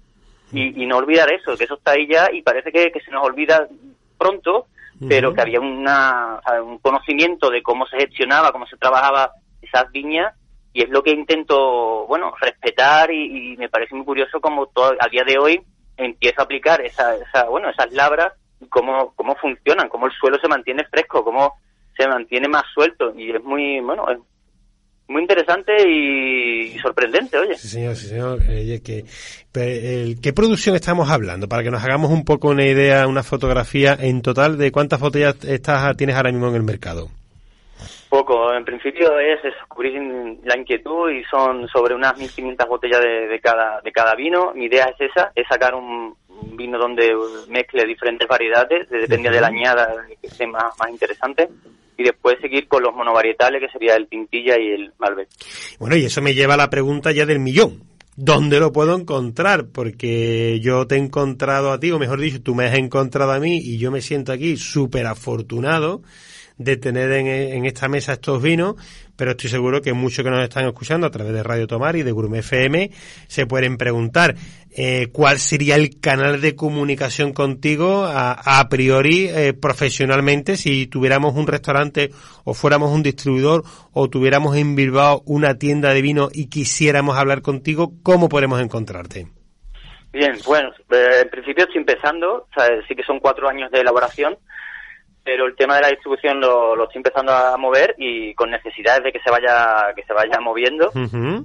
y, 0.53 0.85
no 0.85 0.97
olvidar 0.97 1.31
eso, 1.33 1.57
que 1.57 1.65
eso 1.65 1.75
está 1.75 1.91
ahí 1.91 2.07
ya 2.07 2.29
y 2.31 2.41
parece 2.41 2.71
que, 2.71 2.91
se 3.03 3.11
nos 3.11 3.25
olvida 3.25 3.67
pronto, 4.17 4.67
pero 5.07 5.33
que 5.33 5.41
había 5.41 5.59
una, 5.59 6.39
un 6.63 6.79
conocimiento 6.79 7.49
de 7.49 7.61
cómo 7.61 7.85
se 7.87 7.97
gestionaba, 7.97 8.51
cómo 8.51 8.65
se 8.65 8.77
trabajaba 8.77 9.31
esas 9.61 9.91
viñas 9.91 10.33
y 10.73 10.83
es 10.83 10.89
lo 10.89 11.03
que 11.03 11.11
intento, 11.11 12.05
bueno, 12.07 12.33
respetar 12.39 13.11
y, 13.11 13.55
me 13.57 13.69
parece 13.69 13.95
muy 13.95 14.05
curioso 14.05 14.41
cómo 14.41 14.67
todo, 14.67 14.93
a 14.99 15.07
día 15.07 15.23
de 15.23 15.37
hoy 15.37 15.61
empiezo 15.97 16.41
a 16.41 16.43
aplicar 16.43 16.81
esa, 16.81 17.15
esa, 17.15 17.45
bueno, 17.45 17.69
esas 17.69 17.91
labras 17.93 18.33
y 18.59 18.67
cómo, 18.67 19.13
cómo 19.15 19.35
funcionan, 19.35 19.89
cómo 19.89 20.07
el 20.07 20.11
suelo 20.13 20.37
se 20.39 20.47
mantiene 20.47 20.83
fresco, 20.85 21.23
cómo 21.23 21.55
se 21.97 22.07
mantiene 22.07 22.47
más 22.47 22.63
suelto 22.73 23.13
y 23.15 23.31
es 23.31 23.43
muy, 23.43 23.79
bueno, 23.79 24.09
es 24.09 24.17
muy 25.07 25.21
interesante 25.21 25.73
y, 25.87 26.77
sorprendente, 26.79 27.37
oye. 27.37 27.55
Sí, 27.55 27.67
señor, 27.67 27.95
sí, 27.95 28.07
señor. 28.07 28.39
¿Qué 29.53 30.33
producción 30.33 30.75
estamos 30.75 31.09
hablando? 31.09 31.47
Para 31.47 31.63
que 31.63 31.71
nos 31.71 31.83
hagamos 31.83 32.11
un 32.11 32.25
poco 32.25 32.49
una 32.49 32.65
idea, 32.65 33.07
una 33.07 33.23
fotografía 33.23 33.95
en 33.99 34.21
total 34.21 34.57
de 34.57 34.71
cuántas 34.71 34.99
botellas 34.99 35.43
estás, 35.45 35.95
tienes 35.95 36.15
ahora 36.15 36.31
mismo 36.31 36.47
en 36.49 36.55
el 36.55 36.63
mercado. 36.63 37.09
Poco, 38.09 38.53
en 38.53 38.63
principio 38.63 39.19
es 39.19 39.43
descubrir 39.43 39.93
la 40.43 40.57
inquietud 40.57 41.11
y 41.11 41.23
son 41.25 41.67
sobre 41.67 41.93
unas 41.93 42.13
1.500 42.13 42.67
botellas 42.67 43.01
de, 43.01 43.39
cada, 43.41 43.81
de 43.81 43.91
cada 43.91 44.15
vino. 44.15 44.53
Mi 44.55 44.65
idea 44.65 44.85
es 44.85 45.09
esa, 45.11 45.31
es 45.35 45.45
sacar 45.47 45.75
un, 45.75 46.15
vino 46.55 46.77
donde 46.77 47.11
mezcle 47.49 47.85
diferentes 47.85 48.27
variedades, 48.27 48.89
depende 48.89 49.29
de 49.29 49.41
la 49.41 49.47
añada 49.47 50.05
que 50.21 50.29
sea 50.29 50.47
más, 50.47 50.77
más 50.79 50.89
interesante 50.89 51.49
y 51.97 52.03
después 52.03 52.35
seguir 52.41 52.67
con 52.67 52.83
los 52.83 52.93
monovarietales 52.93 53.61
que 53.61 53.69
sería 53.69 53.95
el 53.95 54.07
Pintilla 54.07 54.59
y 54.59 54.69
el 54.69 54.93
Malbec. 54.99 55.29
Bueno, 55.79 55.95
y 55.95 56.05
eso 56.05 56.21
me 56.21 56.33
lleva 56.33 56.55
a 56.55 56.57
la 56.57 56.69
pregunta 56.69 57.11
ya 57.11 57.25
del 57.25 57.39
millón. 57.39 57.83
¿Dónde 58.17 58.59
lo 58.59 58.71
puedo 58.71 58.97
encontrar? 58.97 59.67
Porque 59.67 60.59
yo 60.61 60.87
te 60.87 60.95
he 60.95 60.97
encontrado 60.97 61.71
a 61.71 61.79
ti, 61.79 61.91
o 61.91 61.99
mejor 61.99 62.21
dicho, 62.21 62.41
tú 62.41 62.55
me 62.55 62.65
has 62.65 62.77
encontrado 62.77 63.33
a 63.33 63.39
mí 63.39 63.57
y 63.57 63.77
yo 63.77 63.91
me 63.91 64.01
siento 64.01 64.31
aquí 64.31 64.55
súper 64.55 65.05
afortunado 65.05 66.01
de 66.57 66.77
tener 66.77 67.11
en, 67.11 67.65
esta 67.65 67.87
mesa 67.87 68.13
estos 68.13 68.41
vinos, 68.41 68.75
pero 69.15 69.31
estoy 69.31 69.49
seguro 69.49 69.81
que 69.81 69.93
muchos 69.93 70.23
que 70.23 70.31
nos 70.31 70.43
están 70.43 70.65
escuchando 70.65 71.07
a 71.07 71.11
través 71.11 71.33
de 71.33 71.43
Radio 71.43 71.67
Tomar 71.67 71.95
y 71.95 72.03
de 72.03 72.11
Gourmet 72.11 72.39
FM 72.39 72.91
se 73.27 73.45
pueden 73.45 73.77
preguntar 73.77 74.35
eh, 74.77 75.07
cuál 75.11 75.39
sería 75.39 75.75
el 75.75 75.99
canal 75.99 76.41
de 76.41 76.55
comunicación 76.55 77.33
contigo 77.33 78.05
a, 78.05 78.67
priori 78.69 79.27
eh, 79.27 79.53
profesionalmente 79.53 80.57
si 80.57 80.87
tuviéramos 80.87 81.35
un 81.35 81.47
restaurante 81.47 82.11
o 82.43 82.53
fuéramos 82.53 82.91
un 82.91 83.03
distribuidor 83.03 83.63
o 83.93 84.09
tuviéramos 84.09 84.55
en 84.55 84.75
Bilbao 84.75 85.23
una 85.25 85.57
tienda 85.57 85.93
de 85.93 86.01
vino 86.01 86.29
y 86.31 86.47
quisiéramos 86.47 87.17
hablar 87.17 87.41
contigo, 87.41 87.93
¿cómo 88.03 88.29
podemos 88.29 88.61
encontrarte? 88.61 89.27
Bien, 90.11 90.37
bueno, 90.45 90.69
eh, 90.91 91.21
en 91.23 91.29
principio 91.29 91.65
estoy 91.65 91.79
empezando, 91.79 92.47
sí 92.87 92.95
que 92.95 93.03
son 93.03 93.19
cuatro 93.19 93.49
años 93.49 93.69
de 93.71 93.81
elaboración, 93.81 94.37
pero 95.25 95.47
el 95.47 95.55
tema 95.55 95.75
de 95.75 95.81
la 95.81 95.89
distribución 95.89 96.39
lo, 96.39 96.83
estoy 96.83 96.99
empezando 96.99 97.33
a 97.33 97.57
mover 97.57 97.95
y 97.97 98.33
con 98.35 98.51
necesidades 98.51 99.03
de 99.03 99.11
que 99.11 99.19
se 99.19 99.31
vaya 99.31 99.91
que 99.95 100.03
se 100.03 100.13
vaya 100.13 100.39
moviendo. 100.39 100.91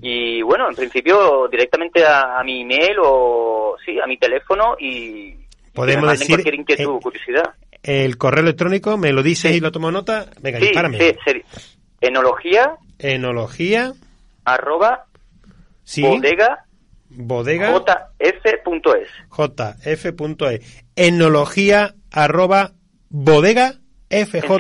Y 0.03 0.43
bueno 0.43 0.69
en 0.69 0.77
principio 0.77 1.49
directamente 1.49 2.05
a, 2.07 2.43
mi 2.45 2.61
email 2.61 2.97
o 3.03 3.77
sí 3.85 3.99
a 3.99 4.07
mi 4.07 4.19
teléfono 4.19 4.77
y 4.79 5.35
podemos 5.73 6.11
decir 6.11 6.29
cualquier 6.29 6.57
inquietud 6.57 6.97
eh, 6.97 7.01
curiosidad. 7.03 7.55
el 7.83 8.19
correo 8.19 8.43
electrónico 8.43 8.99
me 8.99 9.13
lo 9.15 9.23
dices 9.23 9.57
y 9.57 9.61
lo 9.61 9.73
tomo 9.73 9.91
nota. 9.91 10.27
Venga 10.43 10.59
sí, 10.59 10.67
dispárame. 10.67 10.99
sí, 10.99 11.43
enología. 12.03 12.77
Enología. 12.99 13.95
Arroba 14.45 15.07
sí. 15.85 16.03
bodega 16.03 16.67
bodega. 17.09 17.73
jf.es 18.19 19.09
jf.es 19.31 20.85
enología 20.97 21.95
arroba 22.13 22.73
bodega 23.11 23.75
FJ. 24.09 24.57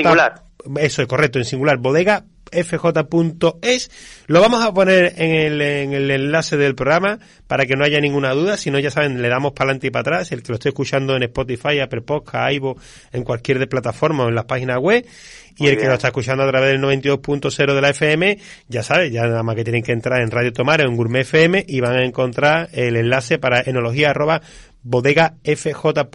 Eso 0.77 1.03
es 1.03 1.09
correcto, 1.09 1.39
en 1.39 1.47
singular. 1.47 1.79
Bodega 1.79 2.25
fj.es. 2.53 3.91
Lo 4.27 4.41
vamos 4.41 4.65
a 4.65 4.73
poner 4.73 5.15
en 5.17 5.31
el, 5.31 5.61
en 5.63 5.93
el, 5.93 6.11
enlace 6.11 6.57
del 6.57 6.75
programa 6.75 7.19
para 7.47 7.67
que 7.67 7.77
no 7.77 7.85
haya 7.85 8.01
ninguna 8.01 8.33
duda. 8.33 8.57
Si 8.57 8.71
no, 8.71 8.79
ya 8.79 8.91
saben, 8.91 9.23
le 9.23 9.29
damos 9.29 9.53
para 9.53 9.71
adelante 9.71 9.87
y 9.87 9.91
para 9.91 10.01
atrás. 10.01 10.33
El 10.33 10.43
que 10.43 10.49
lo 10.51 10.55
esté 10.55 10.69
escuchando 10.71 11.17
en 11.17 11.23
Spotify, 11.23 11.81
Apple 11.81 12.03
Podcast, 12.03 12.53
iVo, 12.53 12.77
en 13.13 13.25
cualquier 13.25 13.59
de 13.59 13.67
plataforma 13.67 14.25
o 14.25 14.29
en 14.29 14.35
las 14.35 14.45
páginas 14.45 14.79
web. 14.79 15.07
Y 15.57 15.67
el 15.67 15.77
que 15.77 15.87
lo 15.87 15.95
está 15.95 16.09
escuchando 16.09 16.43
a 16.45 16.49
través 16.49 16.71
del 16.71 16.81
92.0 16.81 17.75
de 17.75 17.81
la 17.81 17.91
FM, 17.91 18.39
ya 18.69 18.83
sabe, 18.83 19.11
ya 19.11 19.27
nada 19.27 19.43
más 19.43 19.57
que 19.57 19.65
tienen 19.65 19.83
que 19.83 19.93
entrar 19.93 20.23
en 20.23 20.31
Radio 20.31 20.53
Tomar, 20.53 20.81
en 20.81 20.97
Gourmet 20.97 21.21
FM, 21.23 21.67
y 21.69 21.81
van 21.81 21.97
a 21.97 22.05
encontrar 22.05 22.71
el 22.73 22.97
enlace 22.97 23.39
para 23.39 23.61
enología 23.61 24.11
arroba 24.11 24.41
bodegafj.es 24.83 25.75
J, 25.75 26.09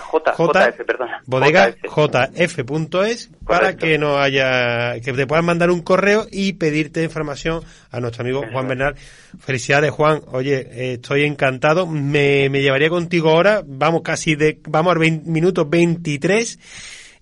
J, 0.00 0.34
JF, 0.36 0.84
perdona. 0.84 1.22
bodegajf.es 1.26 3.30
para 3.46 3.76
que 3.76 3.96
no 3.96 4.18
haya 4.18 5.00
que 5.00 5.12
te 5.12 5.26
puedan 5.26 5.46
mandar 5.46 5.70
un 5.70 5.80
correo 5.80 6.26
y 6.30 6.54
pedirte 6.54 7.02
información 7.02 7.62
a 7.90 8.00
nuestro 8.00 8.22
amigo 8.22 8.44
Juan 8.52 8.68
Bernal. 8.68 8.96
Felicidades 9.38 9.90
Juan, 9.90 10.20
oye, 10.32 10.68
eh, 10.70 10.92
estoy 10.94 11.24
encantado, 11.24 11.86
me, 11.86 12.50
me 12.50 12.60
llevaría 12.60 12.90
contigo 12.90 13.30
ahora, 13.30 13.62
vamos 13.66 14.02
casi 14.02 14.36
de 14.36 14.60
vamos 14.68 14.94
a 14.94 14.98
20 14.98 15.30
minutos 15.30 15.68
23. 15.68 16.58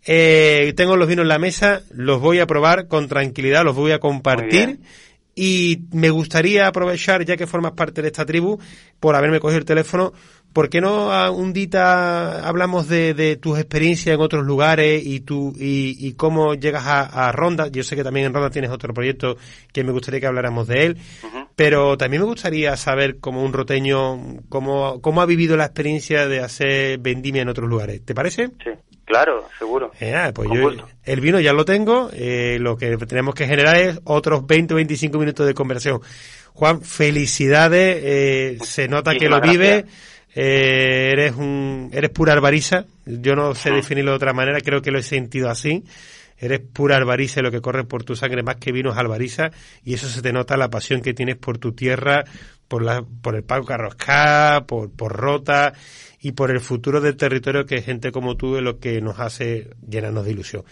Eh, 0.07 0.75
tengo 0.77 0.97
los 0.97 1.09
vinos 1.09 1.23
en 1.23 1.29
la 1.29 1.39
mesa, 1.39 1.81
los 1.91 2.21
voy 2.21 2.41
a 2.41 2.47
probar 2.47 2.89
con 2.89 3.09
tranquilidad, 3.09 3.65
los 3.65 3.75
voy 3.75 3.93
a 3.93 4.01
compartir 4.01 4.81
y 5.35 5.83
me 5.93 6.11
gustaría 6.11 6.67
aprovechar, 6.67 7.25
ya 7.25 7.37
que 7.37 7.47
formas 7.47 7.73
parte 7.73 8.03
de 8.03 8.09
esta 8.09 8.25
tribu, 8.25 8.59
por 9.01 9.17
haberme 9.17 9.41
cogido 9.41 9.59
el 9.59 9.65
teléfono, 9.65 10.13
¿por 10.53 10.71
qué 10.71 10.81
no 10.81 11.33
un 11.33 11.53
día 11.53 12.47
hablamos 12.47 12.89
de, 12.89 13.37
tus 13.43 13.59
experiencias 13.59 14.15
en 14.15 14.21
otros 14.21 14.47
lugares 14.47 15.05
y, 15.05 15.21
tu, 15.21 15.53
y, 15.59 16.13
cómo 16.15 16.55
llegas 16.55 16.85
a, 16.87 17.33
Ronda? 17.33 17.69
Yo 17.69 17.83
sé 17.83 17.97
que 17.97 18.05
también 18.05 18.27
en 18.27 18.35
Ronda 18.35 18.51
tienes 18.51 18.71
otro 18.71 18.95
proyecto 18.95 19.37
que 19.73 19.83
me 19.83 19.93
gustaría 19.93 20.21
que 20.21 20.27
habláramos 20.27 20.69
de 20.69 20.87
él, 20.87 20.97
pero 21.57 21.99
también 21.99 22.23
me 22.23 22.29
gustaría 22.29 22.77
saber, 22.77 23.19
como 23.19 23.43
un 23.43 23.53
roteño, 23.53 24.43
cómo, 24.49 25.01
cómo 25.01 25.21
ha 25.21 25.27
vivido 25.27 25.57
la 25.57 25.65
experiencia 25.65 26.29
de 26.29 26.41
hacer 26.41 26.99
vendimia 26.99 27.43
en 27.43 27.49
otros 27.49 27.69
lugares. 27.69 28.05
¿Te 28.05 28.15
parece? 28.15 28.51
Sí. 28.63 28.71
Claro, 29.15 29.49
seguro. 29.61 29.93
Eh, 30.01 30.13
ah, 30.13 30.33
pues 30.35 30.51
el 31.05 31.21
vino 31.21 31.39
ya 31.39 31.53
lo 31.53 31.65
tengo, 31.65 32.11
eh, 32.13 32.59
lo 32.61 32.77
que 32.77 32.97
tenemos 32.97 33.33
que 33.37 33.47
generar 33.47 33.77
es 33.77 34.01
otros 34.03 34.45
20 34.45 34.75
o 34.75 34.77
25 34.77 35.19
minutos 35.19 35.47
de 35.47 35.55
conversación. 35.55 36.01
Juan, 36.53 36.83
felicidades, 36.83 37.97
eh, 38.03 38.59
se 38.65 38.89
nota 38.89 39.15
que 39.15 39.29
lo 39.29 39.41
vive, 39.41 39.85
eres 40.35 41.33
un, 41.37 41.91
eres 41.93 42.11
pura 42.11 42.33
albariza, 42.33 42.87
yo 43.07 43.37
no 43.37 43.55
sé 43.55 43.71
definirlo 43.71 44.11
de 44.11 44.17
otra 44.17 44.33
manera, 44.33 44.59
creo 44.61 44.83
que 44.83 44.91
lo 44.91 44.99
he 44.99 45.05
sentido 45.05 45.49
así. 45.49 45.85
Eres 46.37 46.59
pura 46.59 46.97
albariza 46.97 47.41
lo 47.41 47.53
que 47.53 47.61
corre 47.61 47.85
por 47.85 48.03
tu 48.03 48.17
sangre 48.17 48.43
más 48.43 48.57
que 48.57 48.73
vino 48.73 48.91
es 48.91 48.97
albariza 48.97 49.53
y 49.85 49.95
eso 49.95 50.09
se 50.09 50.21
te 50.21 50.33
nota 50.33 50.57
la 50.57 50.69
pasión 50.69 51.01
que 51.01 51.15
tienes 51.15 51.37
por 51.37 51.59
tu 51.59 51.73
tierra, 51.73 52.25
por 52.69 52.83
la, 52.83 53.05
por 53.23 53.35
el 53.35 53.45
Paco 53.45 53.67
Carroscá, 53.67 54.65
por, 54.67 54.91
por 54.91 55.13
Rota 55.13 55.73
y 56.21 56.33
por 56.33 56.51
el 56.51 56.61
futuro 56.61 57.01
del 57.01 57.17
territorio 57.17 57.67
que 57.67 57.83
gente 57.83 58.13
como 58.13 58.37
tú 58.37 58.57
es 58.57 58.63
lo 58.63 58.79
que 58.79 59.01
nos 59.01 59.21
hace 59.21 59.71
llenarnos 59.87 60.25
de 60.25 60.31
ilusión. 60.31 60.65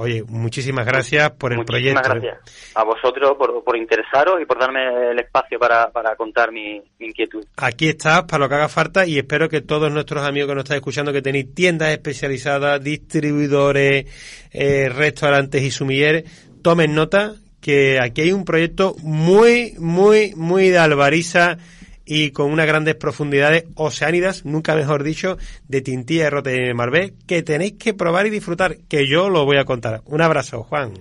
Oye, 0.00 0.22
muchísimas 0.28 0.86
gracias 0.86 1.32
por 1.32 1.52
el 1.52 1.64
proyecto. 1.64 1.98
Muchísimas 1.98 2.22
gracias 2.22 2.72
a 2.76 2.84
vosotros 2.84 3.32
por, 3.36 3.64
por, 3.64 3.76
interesaros 3.76 4.40
y 4.40 4.46
por 4.46 4.56
darme 4.56 5.10
el 5.10 5.18
espacio 5.18 5.58
para, 5.58 5.90
para 5.90 6.14
contar 6.14 6.52
mi, 6.52 6.80
inquietud. 7.00 7.44
Aquí 7.56 7.88
estás 7.88 8.22
para 8.22 8.44
lo 8.44 8.48
que 8.48 8.54
haga 8.54 8.68
falta 8.68 9.06
y 9.06 9.18
espero 9.18 9.48
que 9.48 9.60
todos 9.60 9.90
nuestros 9.90 10.24
amigos 10.24 10.50
que 10.50 10.54
nos 10.54 10.64
están 10.64 10.76
escuchando, 10.76 11.12
que 11.12 11.20
tenéis 11.20 11.52
tiendas 11.52 11.90
especializadas, 11.90 12.80
distribuidores, 12.80 14.06
eh, 14.52 14.88
restaurantes 14.88 15.62
y 15.62 15.72
sumilleres, 15.72 16.30
tomen 16.62 16.94
nota 16.94 17.34
que 17.60 18.00
aquí 18.00 18.22
hay 18.22 18.32
un 18.32 18.44
proyecto 18.44 18.94
muy, 19.02 19.74
muy, 19.78 20.34
muy 20.36 20.68
de 20.68 20.78
Alvariza 20.78 21.58
y 22.04 22.30
con 22.30 22.50
unas 22.50 22.66
grandes 22.66 22.94
profundidades 22.94 23.64
oceánidas, 23.74 24.46
nunca 24.46 24.74
mejor 24.74 25.02
dicho, 25.02 25.36
de 25.68 25.82
Tintilla 25.82 26.26
y 26.26 26.30
Rote 26.30 26.50
de 26.50 26.74
Marbé, 26.74 27.12
que 27.26 27.42
tenéis 27.42 27.74
que 27.74 27.92
probar 27.92 28.26
y 28.26 28.30
disfrutar, 28.30 28.78
que 28.88 29.06
yo 29.06 29.28
lo 29.28 29.44
voy 29.44 29.58
a 29.58 29.64
contar. 29.64 30.00
Un 30.06 30.22
abrazo, 30.22 30.62
Juan. 30.62 30.94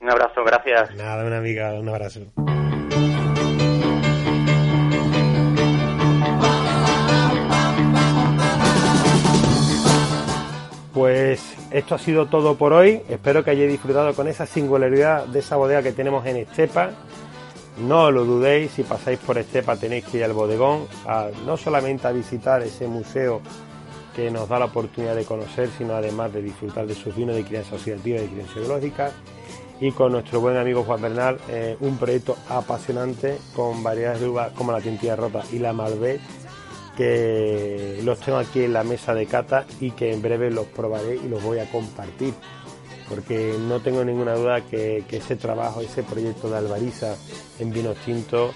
Un 0.00 0.10
abrazo, 0.10 0.44
gracias. 0.44 0.94
Nada, 0.96 1.24
una 1.24 1.38
amiga, 1.38 1.72
un 1.80 1.88
abrazo. 1.88 2.20
Pues 10.92 11.54
esto 11.70 11.94
ha 11.94 11.98
sido 11.98 12.26
todo 12.26 12.56
por 12.56 12.72
hoy. 12.72 13.00
Espero 13.08 13.42
que 13.44 13.50
hayáis 13.50 13.70
disfrutado 13.70 14.14
con 14.14 14.28
esa 14.28 14.46
singularidad 14.46 15.26
de 15.26 15.38
esa 15.38 15.56
bodega 15.56 15.82
que 15.82 15.92
tenemos 15.92 16.26
en 16.26 16.36
Estepa 16.36 16.90
no 17.78 18.10
lo 18.10 18.24
dudéis, 18.24 18.72
si 18.72 18.82
pasáis 18.82 19.18
por 19.18 19.38
Estepa 19.38 19.76
tenéis 19.76 20.04
que 20.04 20.18
ir 20.18 20.24
al 20.24 20.32
bodegón, 20.32 20.86
no 21.46 21.56
solamente 21.56 22.06
a 22.06 22.12
visitar 22.12 22.62
ese 22.62 22.86
museo 22.86 23.40
que 24.14 24.30
nos 24.30 24.48
da 24.48 24.58
la 24.58 24.66
oportunidad 24.66 25.16
de 25.16 25.24
conocer, 25.24 25.70
sino 25.78 25.94
además 25.94 26.32
de 26.32 26.42
disfrutar 26.42 26.86
de 26.86 26.94
sus 26.94 27.16
vinos 27.16 27.34
de 27.34 27.44
crianza 27.44 27.76
asociativa 27.76 28.18
y 28.18 28.22
de 28.22 28.28
crianza 28.28 28.60
biológica. 28.60 29.10
Y 29.80 29.90
con 29.90 30.12
nuestro 30.12 30.40
buen 30.40 30.56
amigo 30.58 30.84
Juan 30.84 31.00
Bernal, 31.00 31.38
eh, 31.48 31.76
un 31.80 31.96
proyecto 31.96 32.36
apasionante 32.48 33.38
con 33.56 33.82
variedades 33.82 34.20
de 34.20 34.28
uvas 34.28 34.52
como 34.52 34.70
la 34.70 34.80
Tintilla 34.80 35.16
Rota 35.16 35.42
y 35.50 35.58
la 35.58 35.72
Malbec, 35.72 36.20
que 36.96 38.00
los 38.04 38.18
tengo 38.20 38.38
aquí 38.38 38.64
en 38.64 38.72
la 38.72 38.84
mesa 38.84 39.14
de 39.14 39.26
cata 39.26 39.64
y 39.80 39.92
que 39.92 40.12
en 40.12 40.22
breve 40.22 40.50
los 40.50 40.66
probaré 40.66 41.16
y 41.16 41.28
los 41.28 41.42
voy 41.42 41.58
a 41.58 41.70
compartir. 41.70 42.34
Porque 43.08 43.56
no 43.58 43.80
tengo 43.80 44.04
ninguna 44.04 44.34
duda 44.34 44.62
que, 44.62 45.04
que 45.08 45.18
ese 45.18 45.36
trabajo, 45.36 45.80
ese 45.80 46.02
proyecto 46.02 46.48
de 46.48 46.58
Alvariza 46.58 47.16
en 47.58 47.72
vinos 47.72 47.96
tintos, 48.04 48.54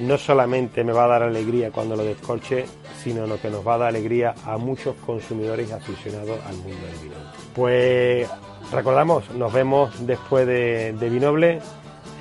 no 0.00 0.18
solamente 0.18 0.84
me 0.84 0.92
va 0.92 1.04
a 1.04 1.08
dar 1.08 1.22
alegría 1.22 1.70
cuando 1.70 1.96
lo 1.96 2.04
descorche, 2.04 2.66
sino 3.02 3.40
que 3.40 3.50
nos 3.50 3.66
va 3.66 3.74
a 3.74 3.78
dar 3.78 3.88
alegría 3.88 4.34
a 4.44 4.56
muchos 4.58 4.94
consumidores 4.96 5.72
aficionados 5.72 6.38
al 6.46 6.56
mundo 6.56 6.86
del 6.86 6.98
vino. 7.02 7.16
Pues 7.54 8.28
recordamos, 8.72 9.30
nos 9.30 9.52
vemos 9.52 10.06
después 10.06 10.46
de, 10.46 10.92
de 10.92 11.08
Vinoble 11.08 11.60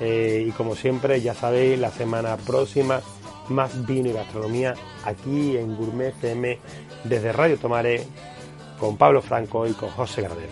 eh, 0.02 0.46
y 0.48 0.52
como 0.52 0.76
siempre, 0.76 1.22
ya 1.22 1.34
sabéis, 1.34 1.80
la 1.80 1.92
semana 1.92 2.38
próxima 2.38 3.02
más 3.50 3.86
vino 3.86 4.10
y 4.10 4.14
gastronomía 4.14 4.76
aquí 5.04 5.58
en 5.58 5.76
Gourmet 5.76 6.10
FM 6.10 6.60
desde 7.04 7.32
Radio 7.32 7.58
Tomaré 7.58 8.06
con 8.80 8.98
Pablo 8.98 9.22
Franco 9.22 9.68
y 9.68 9.74
con 9.74 9.90
José 9.90 10.22
Gardero. 10.24 10.52